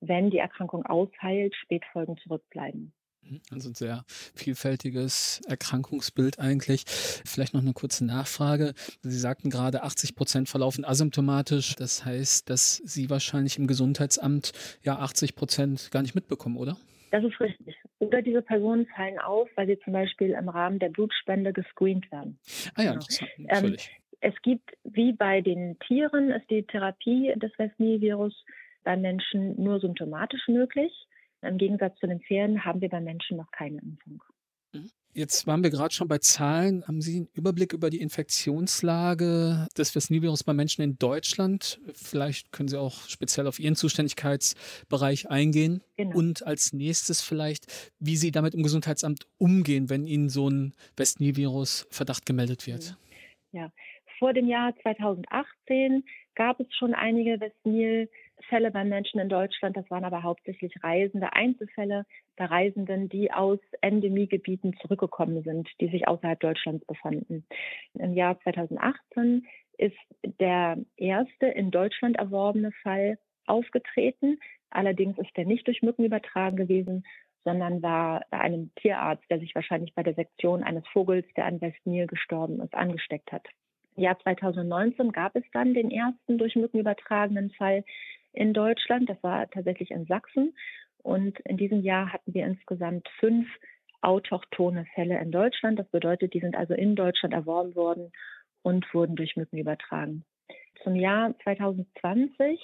wenn 0.00 0.30
die 0.30 0.38
Erkrankung 0.38 0.84
ausheilt, 0.86 1.54
Spätfolgen 1.54 2.16
zurückbleiben. 2.18 2.92
Mhm. 3.22 3.40
Also 3.50 3.70
ein 3.70 3.74
sehr 3.74 4.04
vielfältiges 4.34 5.40
Erkrankungsbild 5.48 6.38
eigentlich. 6.38 6.84
Vielleicht 6.86 7.54
noch 7.54 7.62
eine 7.62 7.72
kurze 7.72 8.04
Nachfrage. 8.04 8.74
Sie 9.02 9.18
sagten 9.18 9.50
gerade, 9.50 9.82
80 9.82 10.14
Prozent 10.14 10.48
verlaufen 10.48 10.84
asymptomatisch. 10.84 11.76
Das 11.76 12.04
heißt, 12.04 12.48
dass 12.50 12.76
Sie 12.76 13.10
wahrscheinlich 13.10 13.58
im 13.58 13.66
Gesundheitsamt 13.66 14.52
ja 14.82 14.98
80 14.98 15.34
Prozent 15.34 15.90
gar 15.90 16.02
nicht 16.02 16.14
mitbekommen, 16.14 16.56
oder? 16.56 16.76
Das 17.10 17.22
ist 17.24 17.38
richtig. 17.40 17.76
Oder 17.98 18.22
diese 18.22 18.40
Personen 18.40 18.86
fallen 18.86 19.18
auf, 19.18 19.48
weil 19.54 19.66
sie 19.66 19.78
zum 19.80 19.92
Beispiel 19.92 20.30
im 20.30 20.48
Rahmen 20.48 20.78
der 20.78 20.88
Blutspende 20.88 21.52
gescreent 21.52 22.10
werden. 22.10 22.38
Ah 22.74 22.82
ja, 22.82 22.92
genau. 22.92 23.04
natürlich. 23.38 23.90
Ähm, 23.90 24.02
es 24.22 24.42
gibt, 24.42 24.70
wie 24.84 25.12
bei 25.12 25.42
den 25.42 25.78
Tieren, 25.80 26.30
ist 26.30 26.48
die 26.48 26.62
Therapie 26.62 27.34
des 27.36 27.52
Westnil-Virus 27.58 28.34
bei 28.82 28.96
Menschen 28.96 29.62
nur 29.62 29.78
symptomatisch 29.80 30.48
möglich. 30.48 30.92
Im 31.42 31.58
Gegensatz 31.58 31.98
zu 31.98 32.06
den 32.06 32.20
Pferden 32.20 32.64
haben 32.64 32.80
wir 32.80 32.88
bei 32.88 33.00
Menschen 33.00 33.36
noch 33.36 33.50
keine 33.50 33.80
Impfung. 33.80 34.22
Mhm. 34.72 34.90
Jetzt 35.14 35.46
waren 35.46 35.62
wir 35.62 35.68
gerade 35.68 35.92
schon 35.92 36.08
bei 36.08 36.16
Zahlen. 36.18 36.86
Haben 36.88 37.02
Sie 37.02 37.16
einen 37.16 37.28
Überblick 37.34 37.74
über 37.74 37.90
die 37.90 38.00
Infektionslage 38.00 39.66
des 39.76 39.94
Westnil-Virus 39.94 40.42
bei 40.42 40.54
Menschen 40.54 40.80
in 40.80 40.96
Deutschland? 40.98 41.80
Vielleicht 41.92 42.50
können 42.50 42.70
Sie 42.70 42.80
auch 42.80 43.08
speziell 43.08 43.46
auf 43.46 43.58
Ihren 43.58 43.76
Zuständigkeitsbereich 43.76 45.28
eingehen. 45.28 45.82
Genau. 45.96 46.16
Und 46.16 46.46
als 46.46 46.72
nächstes 46.72 47.20
vielleicht, 47.20 47.92
wie 47.98 48.16
Sie 48.16 48.30
damit 48.30 48.54
im 48.54 48.62
Gesundheitsamt 48.62 49.26
umgehen, 49.36 49.90
wenn 49.90 50.06
Ihnen 50.06 50.30
so 50.30 50.48
ein 50.48 50.72
Westnil-Virus-Verdacht 50.96 52.24
gemeldet 52.24 52.66
wird. 52.66 52.96
Ja, 53.52 53.70
vor 54.18 54.32
dem 54.32 54.48
Jahr 54.48 54.74
2018 54.80 56.04
gab 56.36 56.58
es 56.58 56.74
schon 56.74 56.94
einige 56.94 57.38
Westnil 57.38 58.08
Fälle 58.46 58.70
bei 58.70 58.84
Menschen 58.84 59.20
in 59.20 59.28
Deutschland. 59.28 59.76
Das 59.76 59.90
waren 59.90 60.04
aber 60.04 60.22
hauptsächlich 60.22 60.72
Reisende, 60.82 61.32
Einzelfälle 61.32 62.04
bei 62.36 62.46
Reisenden, 62.46 63.08
die 63.08 63.32
aus 63.32 63.58
Endemiegebieten 63.80 64.76
zurückgekommen 64.80 65.42
sind, 65.42 65.68
die 65.80 65.88
sich 65.88 66.08
außerhalb 66.08 66.40
Deutschlands 66.40 66.84
befanden. 66.86 67.44
Im 67.94 68.14
Jahr 68.14 68.38
2018 68.40 69.46
ist 69.78 69.96
der 70.40 70.78
erste 70.96 71.46
in 71.46 71.70
Deutschland 71.70 72.16
erworbene 72.16 72.72
Fall 72.82 73.18
aufgetreten. 73.46 74.38
Allerdings 74.70 75.18
ist 75.18 75.30
er 75.34 75.44
nicht 75.44 75.66
durch 75.66 75.82
Mücken 75.82 76.04
übertragen 76.04 76.56
gewesen, 76.56 77.04
sondern 77.44 77.82
war 77.82 78.24
bei 78.30 78.40
einem 78.40 78.70
Tierarzt, 78.76 79.24
der 79.30 79.40
sich 79.40 79.54
wahrscheinlich 79.54 79.94
bei 79.94 80.02
der 80.02 80.14
Sektion 80.14 80.62
eines 80.62 80.86
Vogels, 80.88 81.26
der 81.36 81.46
an 81.46 81.60
Westnil 81.60 82.06
gestorben 82.06 82.60
ist, 82.60 82.74
angesteckt 82.74 83.32
hat. 83.32 83.46
Im 83.96 84.04
Jahr 84.04 84.18
2019 84.20 85.12
gab 85.12 85.36
es 85.36 85.44
dann 85.52 85.74
den 85.74 85.90
ersten 85.90 86.38
durch 86.38 86.56
Mücken 86.56 86.78
übertragenen 86.78 87.50
Fall 87.50 87.84
in 88.32 88.52
Deutschland. 88.52 89.08
Das 89.08 89.22
war 89.22 89.48
tatsächlich 89.50 89.90
in 89.90 90.06
Sachsen. 90.06 90.54
Und 90.98 91.38
in 91.40 91.56
diesem 91.56 91.80
Jahr 91.82 92.12
hatten 92.12 92.32
wir 92.34 92.46
insgesamt 92.46 93.08
fünf 93.18 93.48
autochtone 94.00 94.86
Fälle 94.94 95.18
in 95.20 95.30
Deutschland. 95.30 95.78
Das 95.78 95.88
bedeutet, 95.88 96.34
die 96.34 96.40
sind 96.40 96.56
also 96.56 96.74
in 96.74 96.96
Deutschland 96.96 97.34
erworben 97.34 97.74
worden 97.74 98.12
und 98.62 98.92
wurden 98.94 99.16
durch 99.16 99.36
Mücken 99.36 99.58
übertragen. 99.58 100.24
Zum 100.82 100.96
Jahr 100.96 101.34
2020 101.42 102.60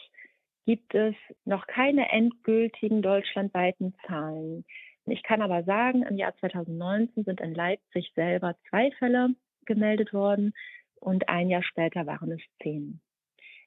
gibt 0.67 0.95
es 0.95 1.15
noch 1.45 1.67
keine 1.67 2.11
endgültigen 2.11 3.03
deutschlandweiten 3.03 3.95
Zahlen. 4.07 4.65
Ich 5.07 5.23
kann 5.23 5.41
aber 5.41 5.63
sagen, 5.65 6.03
im 6.03 6.17
Jahr 6.17 6.37
2019 6.37 7.25
sind 7.25 7.41
in 7.41 7.55
Leipzig 7.55 8.13
selber 8.15 8.55
zwei 8.69 8.91
Fälle 8.99 9.31
gemeldet 9.65 10.13
worden 10.13 10.53
und 10.97 11.29
ein 11.29 11.49
Jahr 11.49 11.63
später 11.63 12.07
waren 12.07 12.33
es 12.33 12.41
zehn. 12.63 13.01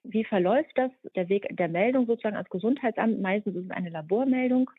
Wie 0.03 0.23
verläuft 0.23 0.71
das? 0.75 0.91
Der 1.15 1.29
Weg 1.29 1.47
der 1.51 1.67
Meldung 1.67 2.07
sozusagen 2.07 2.35
als 2.35 2.49
Gesundheitsamt. 2.49 3.21
Meistens 3.21 3.55
ist 3.55 3.65
es 3.65 3.71
eine 3.71 3.89
Labormeldung, 3.89 4.69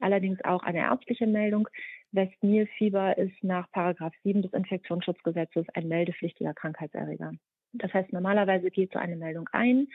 allerdings 0.00 0.42
auch 0.44 0.62
eine 0.62 0.78
ärztliche 0.78 1.26
Meldung. 1.26 1.68
Westnil-Fieber 2.12 3.18
ist 3.18 3.42
nach 3.42 3.70
Paragraph 3.72 4.14
7 4.22 4.42
des 4.42 4.52
Infektionsschutzgesetzes 4.52 5.66
ein 5.74 5.88
meldepflichtiger 5.88 6.54
Krankheitserreger. 6.54 7.32
Das 7.74 7.92
heißt, 7.92 8.12
normalerweise 8.12 8.70
geht 8.70 8.92
so 8.92 8.98
eine 8.98 9.16
Meldung 9.16 9.48
ein 9.52 9.88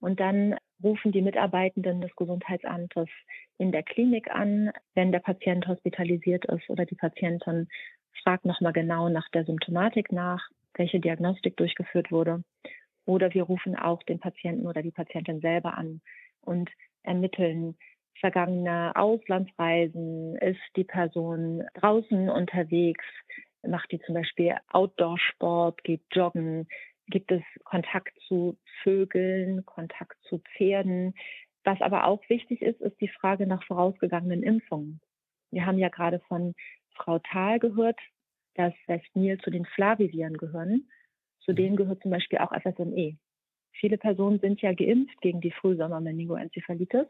und 0.00 0.18
dann 0.18 0.56
rufen 0.82 1.12
die 1.12 1.22
Mitarbeitenden 1.22 2.00
des 2.00 2.14
Gesundheitsamtes 2.16 3.08
in 3.58 3.70
der 3.70 3.82
Klinik 3.82 4.30
an, 4.30 4.72
wenn 4.94 5.12
der 5.12 5.20
Patient 5.20 5.68
hospitalisiert 5.68 6.46
ist 6.46 6.68
oder 6.70 6.86
die 6.86 6.96
Patientin 6.96 7.68
fragt 8.22 8.44
nochmal 8.44 8.72
genau 8.72 9.08
nach 9.08 9.28
der 9.28 9.44
Symptomatik 9.44 10.10
nach, 10.10 10.48
welche 10.74 10.98
Diagnostik 11.00 11.56
durchgeführt 11.56 12.10
wurde. 12.10 12.42
Oder 13.06 13.32
wir 13.34 13.44
rufen 13.44 13.76
auch 13.76 14.02
den 14.02 14.20
Patienten 14.20 14.66
oder 14.66 14.82
die 14.82 14.90
Patientin 14.90 15.40
selber 15.40 15.76
an 15.76 16.00
und 16.42 16.70
ermitteln 17.02 17.76
vergangene 18.18 18.94
Auslandsreisen. 18.94 20.36
Ist 20.36 20.60
die 20.76 20.84
Person 20.84 21.64
draußen 21.74 22.28
unterwegs? 22.28 23.04
Macht 23.66 23.90
die 23.92 24.00
zum 24.00 24.14
Beispiel 24.14 24.56
Outdoor-Sport? 24.72 25.82
Geht 25.84 26.02
joggen? 26.12 26.68
Gibt 27.08 27.32
es 27.32 27.42
Kontakt 27.64 28.16
zu 28.28 28.56
Vögeln, 28.82 29.64
Kontakt 29.66 30.16
zu 30.28 30.40
Pferden? 30.56 31.14
Was 31.64 31.80
aber 31.80 32.06
auch 32.06 32.22
wichtig 32.28 32.62
ist, 32.62 32.80
ist 32.80 33.00
die 33.00 33.08
Frage 33.08 33.46
nach 33.46 33.64
vorausgegangenen 33.64 34.42
Impfungen. 34.42 35.00
Wir 35.50 35.66
haben 35.66 35.78
ja 35.78 35.88
gerade 35.88 36.20
von 36.20 36.54
Frau 36.94 37.18
Thal 37.18 37.58
gehört, 37.58 37.98
dass 38.54 38.72
Westnil 38.86 39.38
zu 39.38 39.50
den 39.50 39.64
Flaviviren 39.64 40.36
gehören. 40.36 40.88
Zu 41.40 41.52
denen 41.52 41.76
gehört 41.76 42.02
zum 42.02 42.10
Beispiel 42.10 42.38
auch 42.38 42.52
FSME. 42.52 43.16
Viele 43.72 43.98
Personen 43.98 44.40
sind 44.40 44.60
ja 44.60 44.72
geimpft 44.72 45.20
gegen 45.20 45.40
die 45.40 45.52
Frühsommer-Meningoenzephalitis. 45.52 47.06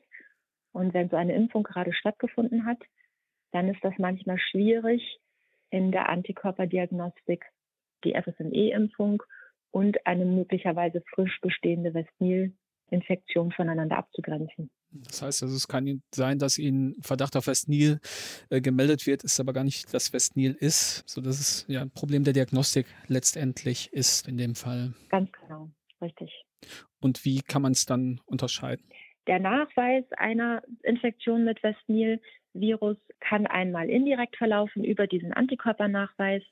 Und 0.73 0.95
wenn 0.95 1.09
so 1.09 1.17
eine 1.17 1.35
Impfung 1.35 1.65
gerade 1.65 1.93
stattgefunden 1.93 2.65
hat, 2.65 2.79
dann 3.51 3.69
ist 3.69 3.83
das 3.83 3.95
manchmal 3.99 4.39
schwierig, 4.39 5.19
in 5.71 5.93
der 5.93 6.09
Antikörperdiagnostik 6.09 7.45
die 8.05 8.15
FSME-Impfung 8.15 9.23
und 9.71 10.05
eine 10.07 10.25
möglicherweise 10.25 11.03
frisch 11.15 11.41
bestehende 11.41 11.95
Westnil-Infektion 11.95 13.53
voneinander 13.53 13.99
abzugrenzen. 13.99 14.71
Das 14.93 15.23
heißt 15.23 15.43
also, 15.43 15.55
es 15.55 15.69
kann 15.69 16.03
sein, 16.15 16.39
dass 16.39 16.59
Ihnen 16.59 16.97
Verdacht 17.01 17.37
auf 17.37 17.47
Westnil 17.47 18.01
äh, 18.49 18.61
gemeldet 18.61 19.07
wird, 19.07 19.23
ist 19.23 19.39
aber 19.39 19.53
gar 19.53 19.65
nicht 19.65 19.93
das 19.95 20.13
Westnil 20.13 20.57
ist, 20.59 21.09
sodass 21.09 21.39
es 21.39 21.65
ja 21.69 21.83
ein 21.83 21.91
Problem 21.91 22.25
der 22.25 22.33
Diagnostik 22.33 22.87
letztendlich 23.07 23.93
ist 23.93 24.27
in 24.27 24.37
dem 24.37 24.55
Fall. 24.55 24.95
Ganz 25.09 25.31
genau, 25.33 25.71
richtig. 26.01 26.45
Und 27.01 27.25
wie 27.25 27.41
kann 27.41 27.63
man 27.63 27.73
es 27.73 27.87
dann 27.87 28.21
unterscheiden? 28.27 28.85
Der 29.27 29.39
Nachweis 29.39 30.05
einer 30.17 30.63
Infektion 30.83 31.45
mit 31.45 31.63
Westnil-Virus 31.63 32.97
kann 33.21 33.47
einmal 33.47 33.89
indirekt 33.89 34.37
verlaufen 34.37 34.83
über 34.83 35.07
diesen 35.07 35.33
Antikörpernachweis. 35.33 36.43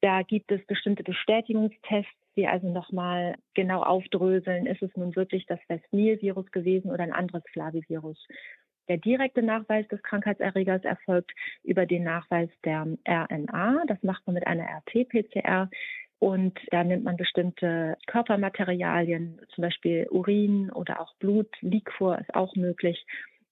Da 0.00 0.22
gibt 0.22 0.50
es 0.50 0.64
bestimmte 0.66 1.02
Bestätigungstests, 1.02 2.10
die 2.36 2.46
also 2.46 2.68
nochmal 2.68 3.36
genau 3.54 3.82
aufdröseln, 3.82 4.66
ist 4.66 4.82
es 4.82 4.94
nun 4.96 5.14
wirklich 5.16 5.46
das 5.46 5.60
Westnil-Virus 5.68 6.50
gewesen 6.50 6.90
oder 6.90 7.02
ein 7.02 7.12
anderes 7.12 7.42
Flavivirus. 7.52 8.18
Der 8.88 8.96
direkte 8.96 9.42
Nachweis 9.42 9.86
des 9.88 10.02
Krankheitserregers 10.02 10.84
erfolgt 10.84 11.32
über 11.62 11.86
den 11.86 12.04
Nachweis 12.04 12.50
der 12.64 12.86
RNA. 13.08 13.84
Das 13.86 14.02
macht 14.02 14.26
man 14.26 14.34
mit 14.34 14.46
einer 14.46 14.64
RT-PCR. 14.64 15.70
Und 16.18 16.58
da 16.70 16.84
nimmt 16.84 17.04
man 17.04 17.16
bestimmte 17.16 17.96
Körpermaterialien, 18.06 19.40
zum 19.54 19.62
Beispiel 19.62 20.06
Urin 20.08 20.70
oder 20.70 21.00
auch 21.00 21.14
Blut, 21.16 21.48
Liquor 21.60 22.18
ist 22.18 22.32
auch 22.34 22.54
möglich 22.54 23.04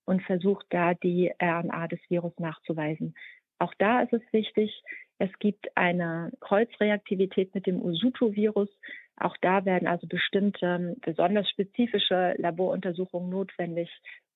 und 0.04 0.22
versucht 0.22 0.66
da 0.70 0.94
die 0.94 1.32
RNA 1.42 1.88
des 1.88 2.00
Virus 2.08 2.32
nachzuweisen. 2.38 3.14
Auch 3.58 3.74
da 3.78 4.02
ist 4.02 4.12
es 4.12 4.22
wichtig, 4.32 4.82
es 5.20 5.30
gibt 5.38 5.76
eine 5.76 6.32
Kreuzreaktivität 6.40 7.54
mit 7.54 7.66
dem 7.66 7.82
Usutu-Virus. 7.82 8.70
Auch 9.16 9.36
da 9.42 9.66
werden 9.66 9.86
also 9.86 10.06
bestimmte 10.06 10.96
besonders 11.02 11.48
spezifische 11.50 12.34
Laboruntersuchungen 12.38 13.28
notwendig, 13.28 13.90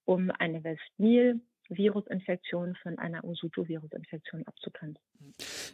um 0.05 0.31
eine 0.31 0.63
Westnil 0.63 1.41
Virusinfektion 1.69 2.77
von 2.83 2.99
einer 2.99 3.25
Usutu-Virusinfektion 3.25 4.47
abzugrenzen. 4.47 5.03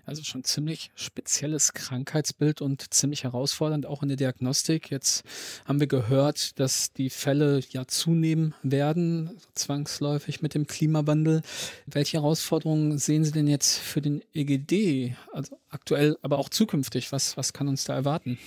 Also 0.06 0.22
schon 0.22 0.44
ziemlich 0.44 0.90
spezielles 0.94 1.72
Krankheitsbild 1.72 2.62
und 2.62 2.92
ziemlich 2.94 3.24
herausfordernd 3.24 3.86
auch 3.86 4.02
in 4.02 4.08
der 4.08 4.16
Diagnostik. 4.16 4.90
Jetzt 4.90 5.24
haben 5.66 5.80
wir 5.80 5.86
gehört, 5.86 6.58
dass 6.58 6.92
die 6.92 7.10
Fälle 7.10 7.60
ja 7.70 7.86
zunehmen 7.86 8.54
werden, 8.62 9.36
zwangsläufig 9.54 10.42
mit 10.42 10.54
dem 10.54 10.66
Klimawandel. 10.66 11.42
Welche 11.86 12.18
Herausforderungen 12.18 12.98
sehen 12.98 13.24
Sie 13.24 13.32
denn 13.32 13.46
jetzt 13.46 13.78
für 13.78 14.00
den 14.00 14.22
EGD, 14.32 15.14
also 15.32 15.56
aktuell, 15.68 16.16
aber 16.22 16.38
auch 16.38 16.48
zukünftig? 16.48 17.12
Was, 17.12 17.36
was 17.36 17.52
kann 17.52 17.68
uns 17.68 17.84
da 17.84 17.94
erwarten? 17.94 18.38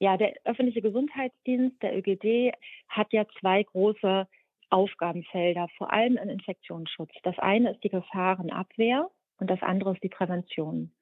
Ja, 0.00 0.16
der 0.16 0.34
öffentliche 0.44 0.82
Gesundheitsdienst, 0.82 1.82
der 1.82 1.96
ÖGD, 1.96 2.54
hat 2.88 3.12
ja 3.12 3.24
zwei 3.40 3.62
große 3.62 4.26
Aufgabenfelder, 4.70 5.68
vor 5.76 5.92
allem 5.92 6.16
im 6.16 6.28
Infektionsschutz. 6.28 7.10
Das 7.22 7.38
eine 7.38 7.72
ist 7.72 7.84
die 7.84 7.90
Gefahrenabwehr 7.90 9.10
und 9.38 9.50
das 9.50 9.62
andere 9.62 9.92
ist 9.92 10.02
die 10.02 10.08
Prävention. 10.08 10.92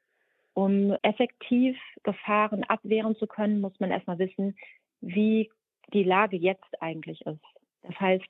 Um 0.54 0.94
effektiv 1.02 1.78
Gefahren 2.02 2.64
abwehren 2.64 3.16
zu 3.16 3.26
können, 3.26 3.60
muss 3.60 3.78
man 3.80 3.90
erstmal 3.90 4.18
wissen, 4.18 4.56
wie 5.00 5.50
die 5.92 6.04
Lage 6.04 6.36
jetzt 6.36 6.80
eigentlich 6.80 7.20
ist. 7.22 7.44
Das 7.82 7.98
heißt, 7.98 8.28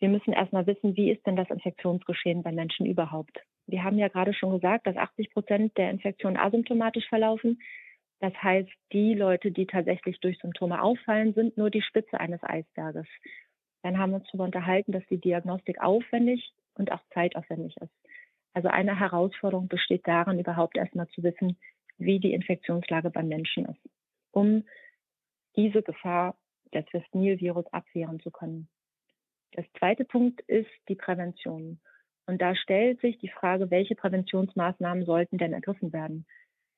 wir 0.00 0.08
müssen 0.08 0.32
erstmal 0.32 0.66
wissen, 0.66 0.96
wie 0.96 1.10
ist 1.10 1.26
denn 1.26 1.36
das 1.36 1.50
Infektionsgeschehen 1.50 2.42
bei 2.42 2.52
Menschen 2.52 2.86
überhaupt? 2.86 3.38
Wir 3.66 3.84
haben 3.84 3.98
ja 3.98 4.08
gerade 4.08 4.34
schon 4.34 4.50
gesagt, 4.50 4.86
dass 4.86 4.96
80 4.96 5.30
Prozent 5.30 5.76
der 5.76 5.90
Infektionen 5.90 6.36
asymptomatisch 6.36 7.08
verlaufen. 7.08 7.60
Das 8.18 8.34
heißt, 8.34 8.70
die 8.92 9.14
Leute, 9.14 9.52
die 9.52 9.66
tatsächlich 9.66 10.18
durch 10.20 10.38
Symptome 10.38 10.82
auffallen, 10.82 11.32
sind 11.34 11.56
nur 11.56 11.70
die 11.70 11.82
Spitze 11.82 12.18
eines 12.18 12.42
Eisberges. 12.42 13.06
Dann 13.82 13.98
haben 13.98 14.10
wir 14.10 14.16
uns 14.16 14.26
darüber 14.26 14.44
unterhalten, 14.44 14.92
dass 14.92 15.06
die 15.06 15.18
Diagnostik 15.18 15.80
aufwendig 15.80 16.52
und 16.74 16.92
auch 16.92 17.00
zeitaufwendig 17.14 17.76
ist. 17.78 17.92
Also 18.52 18.68
eine 18.68 18.98
Herausforderung 18.98 19.68
besteht 19.68 20.06
darin, 20.06 20.38
überhaupt 20.38 20.76
erstmal 20.76 21.08
zu 21.08 21.22
wissen, 21.22 21.56
wie 21.98 22.18
die 22.18 22.32
Infektionslage 22.32 23.10
beim 23.10 23.28
Menschen 23.28 23.66
ist, 23.66 23.80
um 24.32 24.64
diese 25.56 25.82
Gefahr 25.82 26.36
des 26.72 26.84
West 26.92 27.14
Nil-Virus 27.14 27.66
abwehren 27.72 28.20
zu 28.20 28.30
können. 28.30 28.68
Der 29.56 29.64
zweite 29.78 30.04
Punkt 30.04 30.40
ist 30.42 30.70
die 30.88 30.94
Prävention. 30.94 31.80
Und 32.26 32.40
da 32.40 32.54
stellt 32.54 33.00
sich 33.00 33.18
die 33.18 33.28
Frage, 33.28 33.70
welche 33.70 33.96
Präventionsmaßnahmen 33.96 35.04
sollten 35.04 35.38
denn 35.38 35.52
ergriffen 35.52 35.92
werden? 35.92 36.26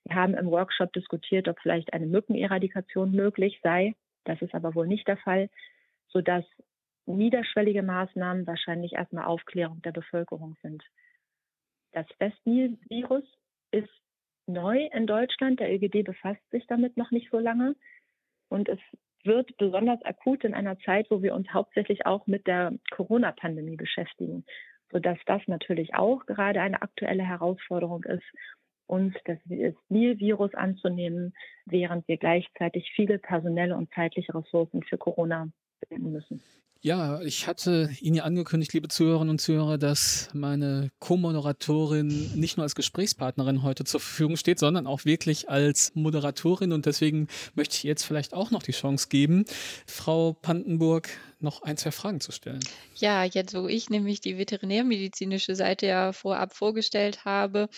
Wir 0.05 0.17
haben 0.17 0.35
im 0.35 0.51
Workshop 0.51 0.93
diskutiert, 0.93 1.49
ob 1.49 1.61
vielleicht 1.61 1.93
eine 1.93 2.07
Mückeneradikation 2.07 3.13
möglich 3.13 3.61
sei. 3.63 3.95
Das 4.25 4.41
ist 4.41 4.55
aber 4.55 4.75
wohl 4.75 4.87
nicht 4.87 5.07
der 5.07 5.19
Fall, 5.19 5.51
sodass 6.09 6.45
niederschwellige 7.07 7.83
Maßnahmen 7.83 8.47
wahrscheinlich 8.47 8.93
erstmal 8.93 9.25
Aufklärung 9.25 9.83
der 9.83 9.93
Bevölkerung 9.93 10.57
sind. 10.63 10.83
Das 11.93 12.07
Westnil-Virus 12.19 13.25
ist 13.71 13.91
neu 14.47 14.87
in 14.93 15.07
Deutschland. 15.07 15.61
Der 15.61 15.73
ÖGD 15.73 16.05
befasst 16.05 16.43
sich 16.51 16.67
damit 16.67 16.97
noch 16.97 17.11
nicht 17.11 17.31
so 17.31 17.39
lange. 17.39 17.75
Und 18.49 18.69
es 18.69 18.79
wird 19.25 19.57
besonders 19.57 20.03
akut 20.03 20.45
in 20.45 20.55
einer 20.55 20.79
Zeit, 20.81 21.07
wo 21.11 21.23
wir 21.23 21.35
uns 21.35 21.53
hauptsächlich 21.53 22.07
auch 22.07 22.27
mit 22.27 22.47
der 22.47 22.73
Corona-Pandemie 22.91 23.77
beschäftigen, 23.77 24.45
sodass 24.91 25.19
das 25.27 25.43
natürlich 25.47 25.95
auch 25.95 26.27
gerade 26.27 26.61
eine 26.61 26.83
aktuelle 26.83 27.23
Herausforderung 27.23 28.05
ist, 28.05 28.25
uns 28.87 29.15
das 29.25 29.39
Nil-Virus 29.47 30.55
anzunehmen, 30.55 31.35
während 31.67 32.07
wir 32.09 32.17
gleichzeitig 32.17 32.93
viele 32.95 33.19
personelle 33.19 33.77
und 33.77 33.93
zeitliche 33.95 34.35
Ressourcen 34.35 34.83
für 34.83 34.99
Corona 34.99 35.49
binden 35.89 36.13
müssen. 36.13 36.43
Ja, 36.85 37.21
ich 37.21 37.47
hatte 37.47 37.91
Ihnen 38.01 38.17
ja 38.17 38.25
angekündigt, 38.25 38.73
liebe 38.73 38.89
Zuhörerinnen 38.89 39.31
und 39.31 39.41
Zuhörer, 39.41 39.79
dass 39.79 40.29
meine 40.33 40.91
Co-Moderatorin 40.99 42.33
nicht 42.35 42.57
nur 42.57 42.65
als 42.65 42.75
Gesprächspartnerin 42.75 43.63
heute 43.63 43.85
zur 43.85 44.01
Verfügung 44.01 44.37
steht, 44.37 44.59
sondern 44.59 44.89
auch 44.89 45.05
wirklich 45.05 45.49
als 45.49 45.93
Moderatorin. 45.95 46.73
Und 46.73 46.85
deswegen 46.87 47.29
möchte 47.55 47.77
ich 47.77 47.85
jetzt 47.85 48.03
vielleicht 48.03 48.35
auch 48.35 48.51
noch 48.51 48.65
die 48.65 48.73
Chance 48.73 49.07
geben, 49.11 49.45
Frau 49.87 50.33
Pandenburg 50.33 51.09
noch 51.43 51.63
ein, 51.63 51.77
zwei 51.77 51.91
Fragen 51.91 52.21
zu 52.21 52.33
stellen. 52.33 52.61
Ja, 52.95 53.25
jetzt 53.25 53.55
wo 53.55 53.67
ich 53.67 53.91
nämlich 53.91 54.21
die 54.21 54.39
veterinärmedizinische 54.39 55.55
Seite 55.55 55.87
ja 55.87 56.13
vorab 56.13 56.55
vorgestellt 56.55 57.25
habe, 57.25 57.69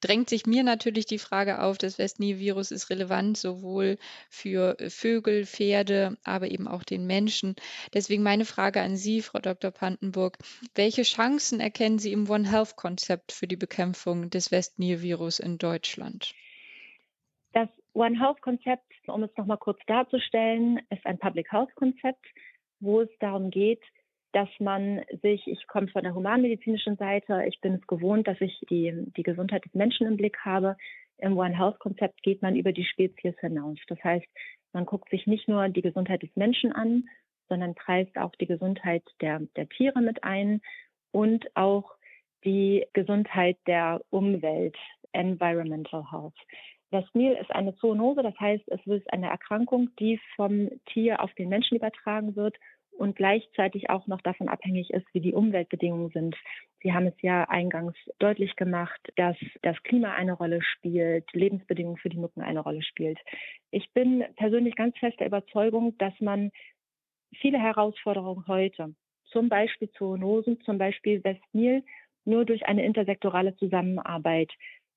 drängt 0.00 0.28
sich 0.28 0.46
mir 0.46 0.62
natürlich 0.62 1.06
die 1.06 1.18
Frage 1.18 1.62
auf, 1.62 1.78
das 1.78 1.98
West-Nil-Virus 1.98 2.70
ist 2.70 2.90
relevant 2.90 3.36
sowohl 3.36 3.98
für 4.28 4.76
Vögel, 4.88 5.46
Pferde, 5.46 6.16
aber 6.24 6.50
eben 6.50 6.68
auch 6.68 6.84
den 6.84 7.06
Menschen. 7.06 7.56
Deswegen 7.92 8.22
meine 8.22 8.44
Frage 8.44 8.80
an 8.80 8.96
Sie, 8.96 9.22
Frau 9.22 9.38
Dr. 9.38 9.70
Pantenburg. 9.70 10.38
Welche 10.74 11.02
Chancen 11.02 11.60
erkennen 11.60 11.98
Sie 11.98 12.12
im 12.12 12.28
One 12.28 12.50
Health-Konzept 12.50 13.32
für 13.32 13.46
die 13.46 13.56
Bekämpfung 13.56 14.30
des 14.30 14.50
West-Nil-Virus 14.50 15.38
in 15.38 15.58
Deutschland? 15.58 16.34
Das 17.52 17.68
One 17.92 18.18
Health-Konzept, 18.18 18.92
um 19.06 19.22
es 19.22 19.30
nochmal 19.36 19.58
kurz 19.58 19.78
darzustellen, 19.86 20.80
ist 20.90 21.06
ein 21.06 21.18
Public 21.18 21.52
Health-Konzept 21.52 22.26
wo 22.80 23.00
es 23.02 23.08
darum 23.20 23.50
geht, 23.50 23.82
dass 24.32 24.48
man 24.58 25.02
sich, 25.22 25.46
ich 25.46 25.66
komme 25.68 25.88
von 25.88 26.02
der 26.02 26.14
humanmedizinischen 26.14 26.96
Seite, 26.96 27.44
ich 27.46 27.60
bin 27.60 27.74
es 27.74 27.86
gewohnt, 27.86 28.26
dass 28.26 28.40
ich 28.40 28.58
die, 28.68 28.92
die 29.16 29.22
Gesundheit 29.22 29.64
des 29.64 29.74
Menschen 29.74 30.06
im 30.06 30.16
Blick 30.16 30.38
habe. 30.44 30.76
Im 31.18 31.38
One 31.38 31.56
Health 31.56 31.78
Konzept 31.78 32.22
geht 32.22 32.42
man 32.42 32.56
über 32.56 32.72
die 32.72 32.84
Spezies 32.84 33.38
hinaus. 33.38 33.78
Das 33.86 34.02
heißt, 34.02 34.26
man 34.72 34.86
guckt 34.86 35.08
sich 35.10 35.26
nicht 35.28 35.46
nur 35.46 35.68
die 35.68 35.82
Gesundheit 35.82 36.22
des 36.22 36.34
Menschen 36.34 36.72
an, 36.72 37.08
sondern 37.48 37.76
preist 37.76 38.16
auch 38.18 38.34
die 38.36 38.46
Gesundheit 38.46 39.04
der, 39.20 39.40
der 39.54 39.68
Tiere 39.68 40.00
mit 40.00 40.24
ein 40.24 40.60
und 41.12 41.46
auch 41.54 41.94
die 42.44 42.84
Gesundheit 42.92 43.56
der 43.68 44.02
Umwelt, 44.10 44.76
Environmental 45.12 46.10
Health. 46.10 46.34
Das 46.94 47.12
Nil 47.12 47.32
ist 47.32 47.50
eine 47.50 47.74
Zoonose, 47.74 48.22
das 48.22 48.38
heißt, 48.38 48.68
es 48.68 48.86
ist 48.86 49.12
eine 49.12 49.28
Erkrankung, 49.28 49.90
die 49.98 50.20
vom 50.36 50.70
Tier 50.86 51.24
auf 51.24 51.34
den 51.34 51.48
Menschen 51.48 51.76
übertragen 51.76 52.36
wird 52.36 52.56
und 52.92 53.16
gleichzeitig 53.16 53.90
auch 53.90 54.06
noch 54.06 54.20
davon 54.20 54.48
abhängig 54.48 54.90
ist, 54.90 55.04
wie 55.12 55.18
die 55.18 55.34
Umweltbedingungen 55.34 56.10
sind. 56.10 56.36
Sie 56.84 56.92
haben 56.92 57.08
es 57.08 57.20
ja 57.20 57.48
eingangs 57.48 57.96
deutlich 58.20 58.54
gemacht, 58.54 59.00
dass 59.16 59.36
das 59.62 59.76
Klima 59.82 60.14
eine 60.14 60.34
Rolle 60.34 60.62
spielt, 60.62 61.24
Lebensbedingungen 61.32 61.96
für 61.96 62.10
die 62.10 62.16
Mücken 62.16 62.42
eine 62.42 62.60
Rolle 62.60 62.84
spielt. 62.84 63.18
Ich 63.72 63.92
bin 63.92 64.24
persönlich 64.36 64.76
ganz 64.76 64.96
fest 64.96 65.18
der 65.18 65.26
Überzeugung, 65.26 65.98
dass 65.98 66.14
man 66.20 66.52
viele 67.40 67.58
Herausforderungen 67.58 68.46
heute, 68.46 68.94
zum 69.32 69.48
Beispiel 69.48 69.90
Zoonosen, 69.98 70.60
zum 70.60 70.78
Beispiel 70.78 71.24
Westnil, 71.24 71.82
nur 72.24 72.44
durch 72.44 72.66
eine 72.66 72.84
intersektorale 72.84 73.56
Zusammenarbeit 73.56 74.52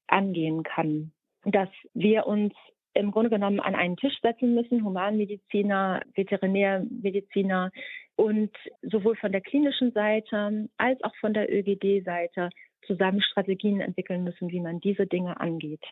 angehen 0.05 0.61
kann. 0.61 1.11
Dass 1.45 1.69
wir 1.93 2.27
uns 2.27 2.53
im 2.93 3.11
Grunde 3.11 3.29
genommen 3.29 3.59
an 3.59 3.75
einen 3.75 3.95
Tisch 3.95 4.19
setzen 4.21 4.55
müssen, 4.55 4.83
Humanmediziner, 4.83 6.01
Veterinärmediziner 6.15 7.71
und 8.15 8.51
sowohl 8.81 9.15
von 9.15 9.31
der 9.31 9.41
klinischen 9.41 9.91
Seite 9.91 10.67
als 10.77 11.03
auch 11.03 11.15
von 11.17 11.33
der 11.33 11.53
ÖGD-Seite 11.53 12.49
zusammen 12.85 13.21
Strategien 13.21 13.81
entwickeln 13.81 14.23
müssen, 14.23 14.49
wie 14.49 14.59
man 14.59 14.79
diese 14.79 15.05
Dinge 15.05 15.39
angeht, 15.39 15.83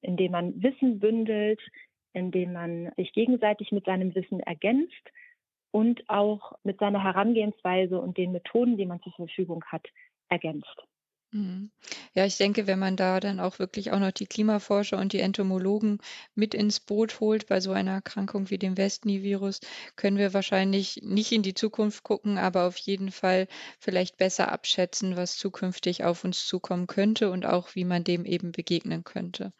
indem 0.00 0.32
man 0.32 0.62
Wissen 0.62 1.00
bündelt, 1.00 1.60
indem 2.12 2.52
man 2.52 2.92
sich 2.96 3.12
gegenseitig 3.12 3.72
mit 3.72 3.86
seinem 3.86 4.14
Wissen 4.14 4.40
ergänzt 4.40 5.10
und 5.72 6.08
auch 6.08 6.52
mit 6.62 6.78
seiner 6.78 7.02
Herangehensweise 7.02 7.98
und 7.98 8.16
den 8.16 8.32
Methoden, 8.32 8.76
die 8.76 8.86
man 8.86 9.02
zur 9.02 9.12
Verfügung 9.12 9.64
hat, 9.64 9.86
ergänzt. 10.28 10.76
Mhm. 11.34 11.70
Ja, 12.14 12.26
ich 12.26 12.36
denke, 12.36 12.66
wenn 12.66 12.78
man 12.78 12.94
da 12.96 13.18
dann 13.18 13.40
auch 13.40 13.58
wirklich 13.58 13.90
auch 13.92 13.98
noch 13.98 14.10
die 14.12 14.26
Klimaforscher 14.26 14.98
und 14.98 15.12
die 15.14 15.20
Entomologen 15.20 15.98
mit 16.34 16.54
ins 16.54 16.78
Boot 16.78 17.20
holt 17.20 17.46
bei 17.46 17.58
so 17.60 17.72
einer 17.72 17.92
Erkrankung 17.92 18.50
wie 18.50 18.58
dem 18.58 18.76
Westnil-Virus, 18.76 19.60
können 19.96 20.18
wir 20.18 20.34
wahrscheinlich 20.34 21.00
nicht 21.02 21.32
in 21.32 21.42
die 21.42 21.54
Zukunft 21.54 22.02
gucken, 22.02 22.36
aber 22.36 22.66
auf 22.66 22.76
jeden 22.76 23.10
Fall 23.10 23.48
vielleicht 23.78 24.18
besser 24.18 24.52
abschätzen, 24.52 25.16
was 25.16 25.36
zukünftig 25.38 26.04
auf 26.04 26.22
uns 26.24 26.46
zukommen 26.46 26.86
könnte 26.86 27.30
und 27.30 27.46
auch, 27.46 27.74
wie 27.74 27.84
man 27.86 28.04
dem 28.04 28.26
eben 28.26 28.52
begegnen 28.52 29.02
könnte. 29.02 29.52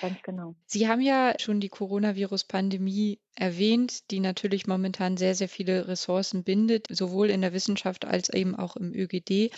Ganz 0.00 0.20
genau. 0.22 0.56
Sie 0.66 0.88
haben 0.88 1.00
ja 1.00 1.34
schon 1.38 1.60
die 1.60 1.68
Coronavirus-Pandemie 1.68 3.20
erwähnt, 3.36 4.10
die 4.10 4.20
natürlich 4.20 4.66
momentan 4.66 5.16
sehr, 5.16 5.34
sehr 5.34 5.48
viele 5.48 5.88
Ressourcen 5.88 6.44
bindet, 6.44 6.86
sowohl 6.90 7.30
in 7.30 7.40
der 7.40 7.52
Wissenschaft 7.52 8.04
als 8.04 8.28
eben 8.28 8.54
auch 8.54 8.76
im 8.76 8.92
ÖGD. 8.94 9.50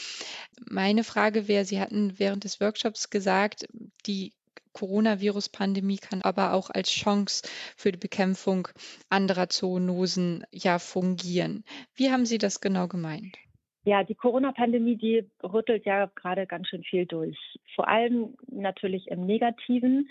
Meine 0.68 1.04
Frage 1.04 1.48
wäre, 1.48 1.64
Sie 1.64 1.80
hatten 1.80 2.18
während 2.18 2.44
des 2.44 2.60
Workshops 2.60 3.10
gesagt, 3.10 3.66
die 4.06 4.32
Coronavirus-Pandemie 4.72 5.98
kann 5.98 6.22
aber 6.22 6.54
auch 6.54 6.70
als 6.70 6.90
Chance 6.90 7.46
für 7.76 7.92
die 7.92 7.98
Bekämpfung 7.98 8.68
anderer 9.10 9.48
Zoonosen 9.48 10.44
ja 10.50 10.78
fungieren. 10.78 11.64
Wie 11.94 12.10
haben 12.10 12.26
Sie 12.26 12.38
das 12.38 12.60
genau 12.60 12.88
gemeint? 12.88 13.36
Ja, 13.84 14.04
die 14.04 14.14
Corona-Pandemie, 14.14 14.96
die 14.96 15.28
rüttelt 15.42 15.84
ja 15.84 16.06
gerade 16.14 16.46
ganz 16.46 16.68
schön 16.68 16.84
viel 16.84 17.04
durch. 17.04 17.36
Vor 17.74 17.88
allem 17.88 18.36
natürlich 18.46 19.08
im 19.08 19.26
Negativen. 19.26 20.08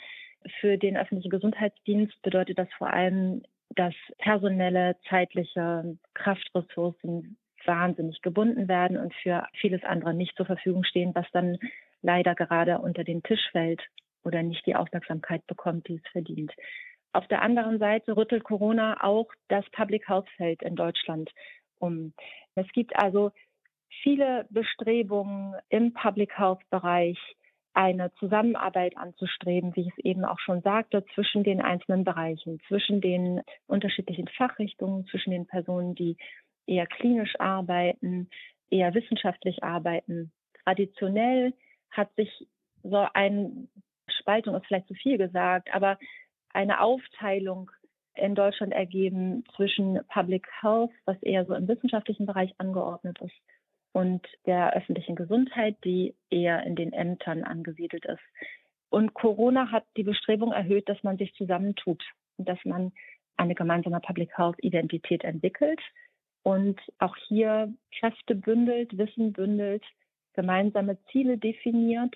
Für 0.59 0.77
den 0.77 0.97
öffentlichen 0.97 1.29
Gesundheitsdienst 1.29 2.21
bedeutet 2.21 2.57
das 2.57 2.69
vor 2.77 2.91
allem, 2.91 3.43
dass 3.69 3.93
personelle, 4.17 4.97
zeitliche 5.09 5.97
Kraftressourcen 6.13 7.37
wahnsinnig 7.65 8.21
gebunden 8.21 8.67
werden 8.67 8.97
und 8.97 9.13
für 9.15 9.45
vieles 9.59 9.83
andere 9.83 10.13
nicht 10.13 10.35
zur 10.35 10.45
Verfügung 10.45 10.83
stehen, 10.83 11.13
was 11.13 11.27
dann 11.31 11.57
leider 12.01 12.35
gerade 12.35 12.79
unter 12.79 13.03
den 13.03 13.23
Tisch 13.23 13.49
fällt 13.51 13.81
oder 14.23 14.43
nicht 14.43 14.65
die 14.65 14.75
Aufmerksamkeit 14.75 15.45
bekommt, 15.47 15.87
die 15.87 15.95
es 15.95 16.11
verdient. 16.11 16.51
Auf 17.13 17.27
der 17.27 17.41
anderen 17.41 17.77
Seite 17.77 18.15
rüttelt 18.15 18.43
Corona 18.43 19.03
auch 19.03 19.27
das 19.49 19.65
Public 19.71 20.07
Health 20.07 20.29
Feld 20.37 20.61
in 20.63 20.75
Deutschland 20.75 21.29
um. 21.79 22.13
Es 22.55 22.67
gibt 22.73 22.95
also 22.95 23.31
viele 24.01 24.45
Bestrebungen 24.49 25.55
im 25.69 25.93
Public 25.93 26.37
Health 26.37 26.61
Bereich, 26.69 27.19
eine 27.73 28.11
Zusammenarbeit 28.15 28.97
anzustreben, 28.97 29.75
wie 29.75 29.81
ich 29.81 29.89
es 29.97 30.03
eben 30.03 30.25
auch 30.25 30.39
schon 30.39 30.61
sagte, 30.61 31.05
zwischen 31.13 31.43
den 31.43 31.61
einzelnen 31.61 32.03
Bereichen, 32.03 32.59
zwischen 32.67 33.01
den 33.01 33.41
unterschiedlichen 33.67 34.27
Fachrichtungen, 34.27 35.05
zwischen 35.07 35.31
den 35.31 35.47
Personen, 35.47 35.95
die 35.95 36.17
eher 36.67 36.85
klinisch 36.85 37.39
arbeiten, 37.39 38.29
eher 38.69 38.93
wissenschaftlich 38.93 39.63
arbeiten. 39.63 40.31
Traditionell 40.63 41.53
hat 41.91 42.13
sich 42.15 42.47
so 42.83 43.07
ein 43.13 43.69
Spaltung 44.19 44.55
ist 44.55 44.65
vielleicht 44.65 44.87
zu 44.87 44.93
viel 44.93 45.17
gesagt, 45.17 45.73
aber 45.73 45.97
eine 46.53 46.81
Aufteilung 46.81 47.71
in 48.15 48.35
Deutschland 48.35 48.73
ergeben 48.73 49.43
zwischen 49.55 49.99
Public 50.09 50.47
Health, 50.61 50.91
was 51.05 51.21
eher 51.23 51.45
so 51.45 51.53
im 51.53 51.67
wissenschaftlichen 51.67 52.25
Bereich 52.25 52.53
angeordnet 52.57 53.19
ist, 53.21 53.33
und 53.93 54.25
der 54.45 54.73
öffentlichen 54.73 55.15
Gesundheit, 55.15 55.75
die 55.83 56.15
eher 56.29 56.63
in 56.63 56.75
den 56.75 56.93
Ämtern 56.93 57.43
angesiedelt 57.43 58.05
ist. 58.05 58.21
Und 58.89 59.13
Corona 59.13 59.71
hat 59.71 59.85
die 59.97 60.03
Bestrebung 60.03 60.51
erhöht, 60.51 60.87
dass 60.89 61.01
man 61.03 61.17
sich 61.17 61.33
zusammentut 61.35 62.03
und 62.37 62.47
dass 62.47 62.59
man 62.65 62.91
eine 63.37 63.55
gemeinsame 63.55 63.99
Public 63.99 64.37
Health 64.37 64.57
Identität 64.61 65.23
entwickelt 65.23 65.79
und 66.43 66.79
auch 66.99 67.15
hier 67.27 67.73
Kräfte 67.97 68.35
bündelt, 68.35 68.97
Wissen 68.97 69.33
bündelt, 69.33 69.83
gemeinsame 70.33 70.97
Ziele 71.11 71.37
definiert, 71.37 72.15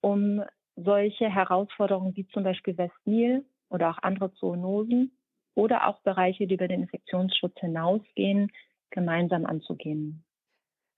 um 0.00 0.42
solche 0.76 1.28
Herausforderungen 1.28 2.16
wie 2.16 2.26
zum 2.28 2.42
Beispiel 2.42 2.76
Westnil 2.78 3.44
oder 3.68 3.90
auch 3.90 3.98
andere 4.02 4.32
Zoonosen 4.34 5.12
oder 5.54 5.86
auch 5.86 6.00
Bereiche, 6.00 6.46
die 6.46 6.54
über 6.54 6.68
den 6.68 6.82
Infektionsschutz 6.82 7.58
hinausgehen, 7.60 8.50
gemeinsam 8.90 9.46
anzugehen. 9.46 10.24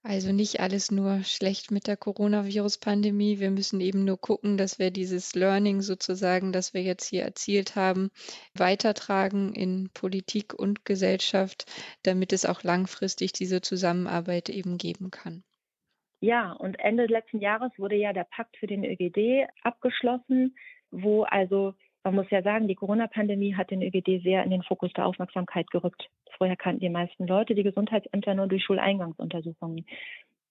Also 0.05 0.33
nicht 0.33 0.59
alles 0.59 0.91
nur 0.91 1.23
schlecht 1.23 1.71
mit 1.71 1.87
der 1.87 1.95
Coronavirus-Pandemie. 1.95 3.39
Wir 3.39 3.51
müssen 3.51 3.79
eben 3.79 4.03
nur 4.03 4.19
gucken, 4.19 4.57
dass 4.57 4.77
wir 4.77 4.91
dieses 4.91 5.33
Learning 5.33 5.79
sozusagen, 5.81 6.51
das 6.51 6.73
wir 6.73 6.81
jetzt 6.81 7.07
hier 7.07 7.23
erzielt 7.23 7.77
haben, 7.77 8.11
weitertragen 8.53 9.53
in 9.53 9.89
Politik 9.93 10.53
und 10.53 10.83
Gesellschaft, 10.83 11.71
damit 12.03 12.33
es 12.33 12.45
auch 12.45 12.63
langfristig 12.63 13.31
diese 13.31 13.61
Zusammenarbeit 13.61 14.49
eben 14.49 14.77
geben 14.77 15.09
kann. 15.09 15.41
Ja, 16.19 16.51
und 16.51 16.79
Ende 16.79 17.05
letzten 17.05 17.39
Jahres 17.39 17.71
wurde 17.77 17.95
ja 17.95 18.11
der 18.11 18.25
Pakt 18.25 18.57
für 18.57 18.67
den 18.67 18.83
ÖGD 18.83 19.47
abgeschlossen, 19.61 20.57
wo 20.91 21.23
also 21.23 21.75
man 22.03 22.15
muss 22.15 22.29
ja 22.29 22.41
sagen, 22.41 22.67
die 22.67 22.75
Corona-Pandemie 22.75 23.55
hat 23.55 23.71
den 23.71 23.81
ÖGD 23.81 24.21
sehr 24.21 24.43
in 24.43 24.49
den 24.49 24.63
Fokus 24.63 24.91
der 24.91 25.05
Aufmerksamkeit 25.05 25.71
gerückt. 25.71 26.09
Vorher 26.43 26.57
kannten 26.57 26.81
die 26.81 26.89
meisten 26.89 27.25
Leute 27.25 27.55
die 27.55 27.63
Gesundheitsämter 27.63 28.33
nur 28.33 28.47
durch 28.47 28.65
Schuleingangsuntersuchungen. 28.65 29.85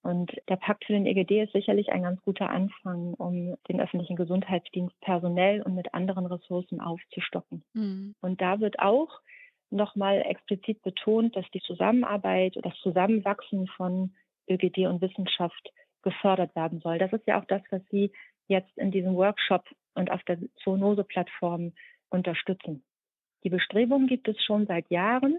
Und 0.01 0.31
der 0.49 0.55
Pakt 0.55 0.85
für 0.85 0.93
den 0.93 1.05
ÖGD 1.05 1.43
ist 1.43 1.53
sicherlich 1.53 1.91
ein 1.91 2.01
ganz 2.01 2.19
guter 2.23 2.49
Anfang, 2.49 3.13
um 3.13 3.55
den 3.69 3.79
öffentlichen 3.79 4.15
Gesundheitsdienst 4.15 4.99
personell 5.01 5.61
und 5.61 5.75
mit 5.75 5.93
anderen 5.93 6.25
Ressourcen 6.25 6.81
aufzustocken. 6.81 7.63
Mhm. 7.75 8.15
Und 8.21 8.41
da 8.41 8.59
wird 8.59 8.79
auch 8.79 9.21
nochmal 9.69 10.23
explizit 10.27 10.81
betont, 10.81 11.35
dass 11.35 11.45
die 11.51 11.61
Zusammenarbeit, 11.61 12.57
das 12.63 12.73
Zusammenwachsen 12.81 13.67
von 13.67 14.15
ÖGD 14.49 14.87
und 14.87 14.99
Wissenschaft 14.99 15.69
gefördert 16.01 16.55
werden 16.55 16.79
soll. 16.79 16.97
Das 16.97 17.13
ist 17.13 17.27
ja 17.27 17.39
auch 17.39 17.45
das, 17.45 17.61
was 17.69 17.83
Sie 17.91 18.11
jetzt 18.47 18.75
in 18.79 18.89
diesem 18.89 19.13
Workshop 19.13 19.63
und 19.93 20.09
auf 20.09 20.23
der 20.23 20.39
Zoonose-Plattform 20.63 21.73
unterstützen. 22.09 22.83
Die 23.43 23.49
Bestrebungen 23.51 24.07
gibt 24.07 24.27
es 24.27 24.43
schon 24.43 24.65
seit 24.65 24.89
Jahren, 24.89 25.37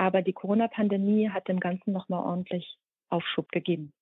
aber 0.00 0.22
die 0.22 0.32
Corona-Pandemie 0.32 1.28
hat 1.28 1.46
dem 1.46 1.60
Ganzen 1.60 1.92
nochmal 1.92 2.24
ordentlich 2.24 2.78
Aufschub 3.10 3.50
gegeben. 3.50 3.92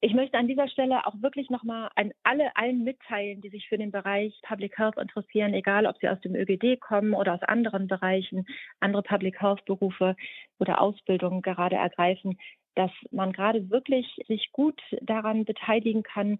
Ich 0.00 0.14
möchte 0.14 0.38
an 0.38 0.48
dieser 0.48 0.68
Stelle 0.68 1.06
auch 1.06 1.14
wirklich 1.20 1.50
nochmal 1.50 1.90
an 1.96 2.12
alle 2.22 2.56
allen 2.56 2.82
mitteilen, 2.82 3.42
die 3.42 3.50
sich 3.50 3.68
für 3.68 3.76
den 3.76 3.92
Bereich 3.92 4.34
Public 4.42 4.76
Health 4.78 4.96
interessieren, 4.96 5.52
egal 5.52 5.86
ob 5.86 5.98
sie 5.98 6.08
aus 6.08 6.18
dem 6.22 6.34
ÖGD 6.34 6.80
kommen 6.80 7.12
oder 7.12 7.34
aus 7.34 7.42
anderen 7.42 7.88
Bereichen, 7.88 8.46
andere 8.80 9.02
Public 9.02 9.40
Health 9.40 9.64
Berufe 9.66 10.16
oder 10.58 10.80
Ausbildungen 10.80 11.42
gerade 11.42 11.76
ergreifen, 11.76 12.38
dass 12.74 12.90
man 13.10 13.32
gerade 13.32 13.68
wirklich 13.68 14.06
sich 14.28 14.50
gut 14.50 14.80
daran 15.02 15.44
beteiligen 15.44 16.02
kann, 16.02 16.38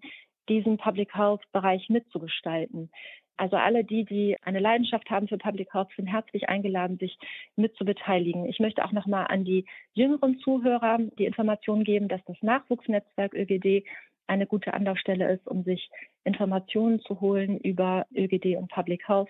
diesen 0.49 0.77
Public 0.77 1.15
Health 1.15 1.43
Bereich 1.51 1.89
mitzugestalten. 1.89 2.89
Also 3.37 3.57
alle 3.57 3.83
die, 3.83 4.05
die 4.05 4.37
eine 4.43 4.59
Leidenschaft 4.59 5.09
haben 5.09 5.27
für 5.27 5.37
Public 5.37 5.73
Health, 5.73 5.89
sind 5.95 6.07
herzlich 6.07 6.49
eingeladen, 6.49 6.97
sich 6.97 7.17
mitzubeteiligen. 7.55 8.45
Ich 8.45 8.59
möchte 8.59 8.85
auch 8.85 8.91
nochmal 8.91 9.27
an 9.27 9.43
die 9.43 9.65
jüngeren 9.93 10.39
Zuhörer 10.39 10.99
die 11.17 11.25
Information 11.25 11.83
geben, 11.83 12.07
dass 12.07 12.23
das 12.25 12.37
Nachwuchsnetzwerk 12.41 13.33
ÖGD 13.33 13.85
eine 14.27 14.45
gute 14.45 14.73
Anlaufstelle 14.73 15.31
ist, 15.31 15.47
um 15.47 15.63
sich 15.63 15.89
Informationen 16.23 16.99
zu 17.01 17.19
holen 17.21 17.59
über 17.59 18.05
ÖGD 18.15 18.57
und 18.57 18.69
Public 18.69 19.07
Health. 19.07 19.29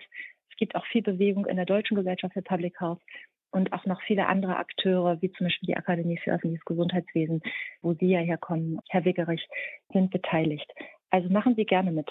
Es 0.50 0.56
gibt 0.56 0.76
auch 0.76 0.86
viel 0.86 1.02
Bewegung 1.02 1.46
in 1.46 1.56
der 1.56 1.66
Deutschen 1.66 1.96
Gesellschaft 1.96 2.34
für 2.34 2.42
Public 2.42 2.80
Health 2.80 3.00
und 3.50 3.72
auch 3.72 3.86
noch 3.86 4.02
viele 4.02 4.26
andere 4.26 4.56
Akteure, 4.56 5.20
wie 5.22 5.32
zum 5.32 5.46
Beispiel 5.46 5.68
die 5.68 5.76
Akademie 5.76 6.18
für 6.18 6.32
öffentliches 6.32 6.64
Gesundheitswesen, 6.64 7.40
wo 7.82 7.94
Sie 7.94 8.08
ja 8.08 8.18
herkommen, 8.18 8.80
Herr 8.88 9.04
Wiggerich, 9.04 9.46
sind 9.92 10.10
beteiligt. 10.10 10.70
Also 11.14 11.28
machen 11.28 11.54
Sie 11.56 11.64
gerne 11.64 11.92
mit. 11.92 12.08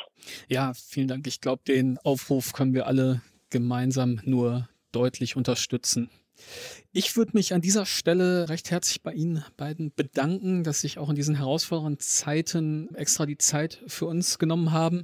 Ja, 0.47 0.71
vielen 0.73 1.09
Dank. 1.09 1.27
Ich 1.27 1.41
glaube, 1.41 1.61
den 1.67 1.97
Aufruf 1.97 2.53
können 2.53 2.73
wir 2.73 2.87
alle 2.87 3.21
gemeinsam 3.49 4.21
nur 4.23 4.69
deutlich 4.93 5.35
unterstützen. 5.35 6.09
Ich 6.93 7.17
würde 7.17 7.31
mich 7.33 7.53
an 7.53 7.61
dieser 7.61 7.85
Stelle 7.85 8.49
recht 8.49 8.69
herzlich 8.69 9.01
bei 9.01 9.13
Ihnen 9.13 9.43
beiden 9.57 9.91
bedanken, 9.95 10.63
dass 10.63 10.77
Sie 10.77 10.87
sich 10.87 10.99
auch 10.99 11.09
in 11.09 11.15
diesen 11.15 11.35
herausfordernden 11.35 11.99
Zeiten 11.99 12.93
extra 12.95 13.25
die 13.25 13.37
Zeit 13.37 13.81
für 13.87 14.05
uns 14.05 14.39
genommen 14.39 14.71
haben. 14.71 15.03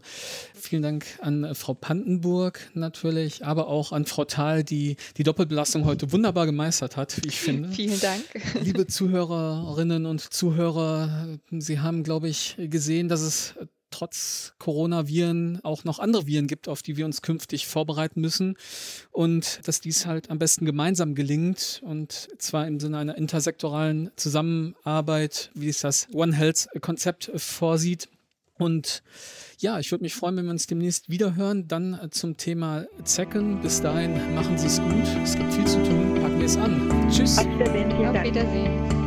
Vielen 0.53 0.83
Dank 0.83 1.05
an 1.21 1.55
Frau 1.55 1.73
Pandenburg 1.73 2.69
natürlich, 2.75 3.43
aber 3.45 3.67
auch 3.67 3.91
an 3.91 4.05
Frau 4.05 4.25
Thal, 4.25 4.63
die 4.63 4.97
die 5.17 5.23
Doppelbelastung 5.23 5.85
heute 5.85 6.11
wunderbar 6.11 6.45
gemeistert 6.45 6.95
hat, 6.95 7.17
wie 7.23 7.29
ich 7.29 7.39
finde. 7.39 7.69
Vielen 7.73 7.99
Dank. 7.99 8.23
Liebe 8.61 8.85
Zuhörerinnen 8.87 10.05
und 10.05 10.21
Zuhörer, 10.21 11.39
Sie 11.51 11.79
haben, 11.79 12.03
glaube 12.03 12.29
ich, 12.29 12.55
gesehen, 12.57 13.09
dass 13.09 13.21
es 13.21 13.55
trotz 13.91 14.53
Coronaviren 14.59 15.59
auch 15.63 15.83
noch 15.83 15.99
andere 15.99 16.27
Viren 16.27 16.47
gibt, 16.47 16.67
auf 16.67 16.81
die 16.81 16.97
wir 16.97 17.05
uns 17.05 17.21
künftig 17.21 17.67
vorbereiten 17.67 18.21
müssen 18.21 18.55
und 19.11 19.61
dass 19.67 19.81
dies 19.81 20.05
halt 20.05 20.29
am 20.29 20.39
besten 20.39 20.65
gemeinsam 20.65 21.15
gelingt 21.15 21.81
und 21.83 22.29
zwar 22.37 22.67
im 22.67 22.79
Sinne 22.79 22.97
einer 22.97 23.17
intersektoralen 23.17 24.11
Zusammenarbeit, 24.15 25.51
wie 25.53 25.69
es 25.69 25.79
das 25.79 26.07
One 26.13 26.35
Health 26.35 26.67
Konzept 26.81 27.31
vorsieht. 27.35 28.09
Und 28.57 29.03
ja, 29.59 29.79
ich 29.79 29.89
würde 29.91 30.03
mich 30.03 30.13
freuen, 30.13 30.35
wenn 30.35 30.45
wir 30.45 30.51
uns 30.51 30.67
demnächst 30.67 31.09
wieder 31.09 31.35
hören, 31.35 31.67
dann 31.67 31.97
zum 32.11 32.35
Thema 32.35 32.85
Zecken. 33.05 33.61
Bis 33.61 33.81
dahin 33.81 34.35
machen 34.35 34.57
Sie 34.57 34.67
es 34.67 34.81
gut. 34.81 35.07
Es 35.23 35.35
gibt 35.35 35.53
viel 35.53 35.65
zu 35.65 35.81
tun. 35.81 36.15
Packen 36.21 36.39
wir 36.39 36.45
es 36.45 36.57
an. 36.57 37.09
Tschüss. 37.09 37.37
Auf 37.37 37.45
Wiedersehen. 37.45 37.91
Auf 38.05 38.23
Wiedersehen. 38.23 38.98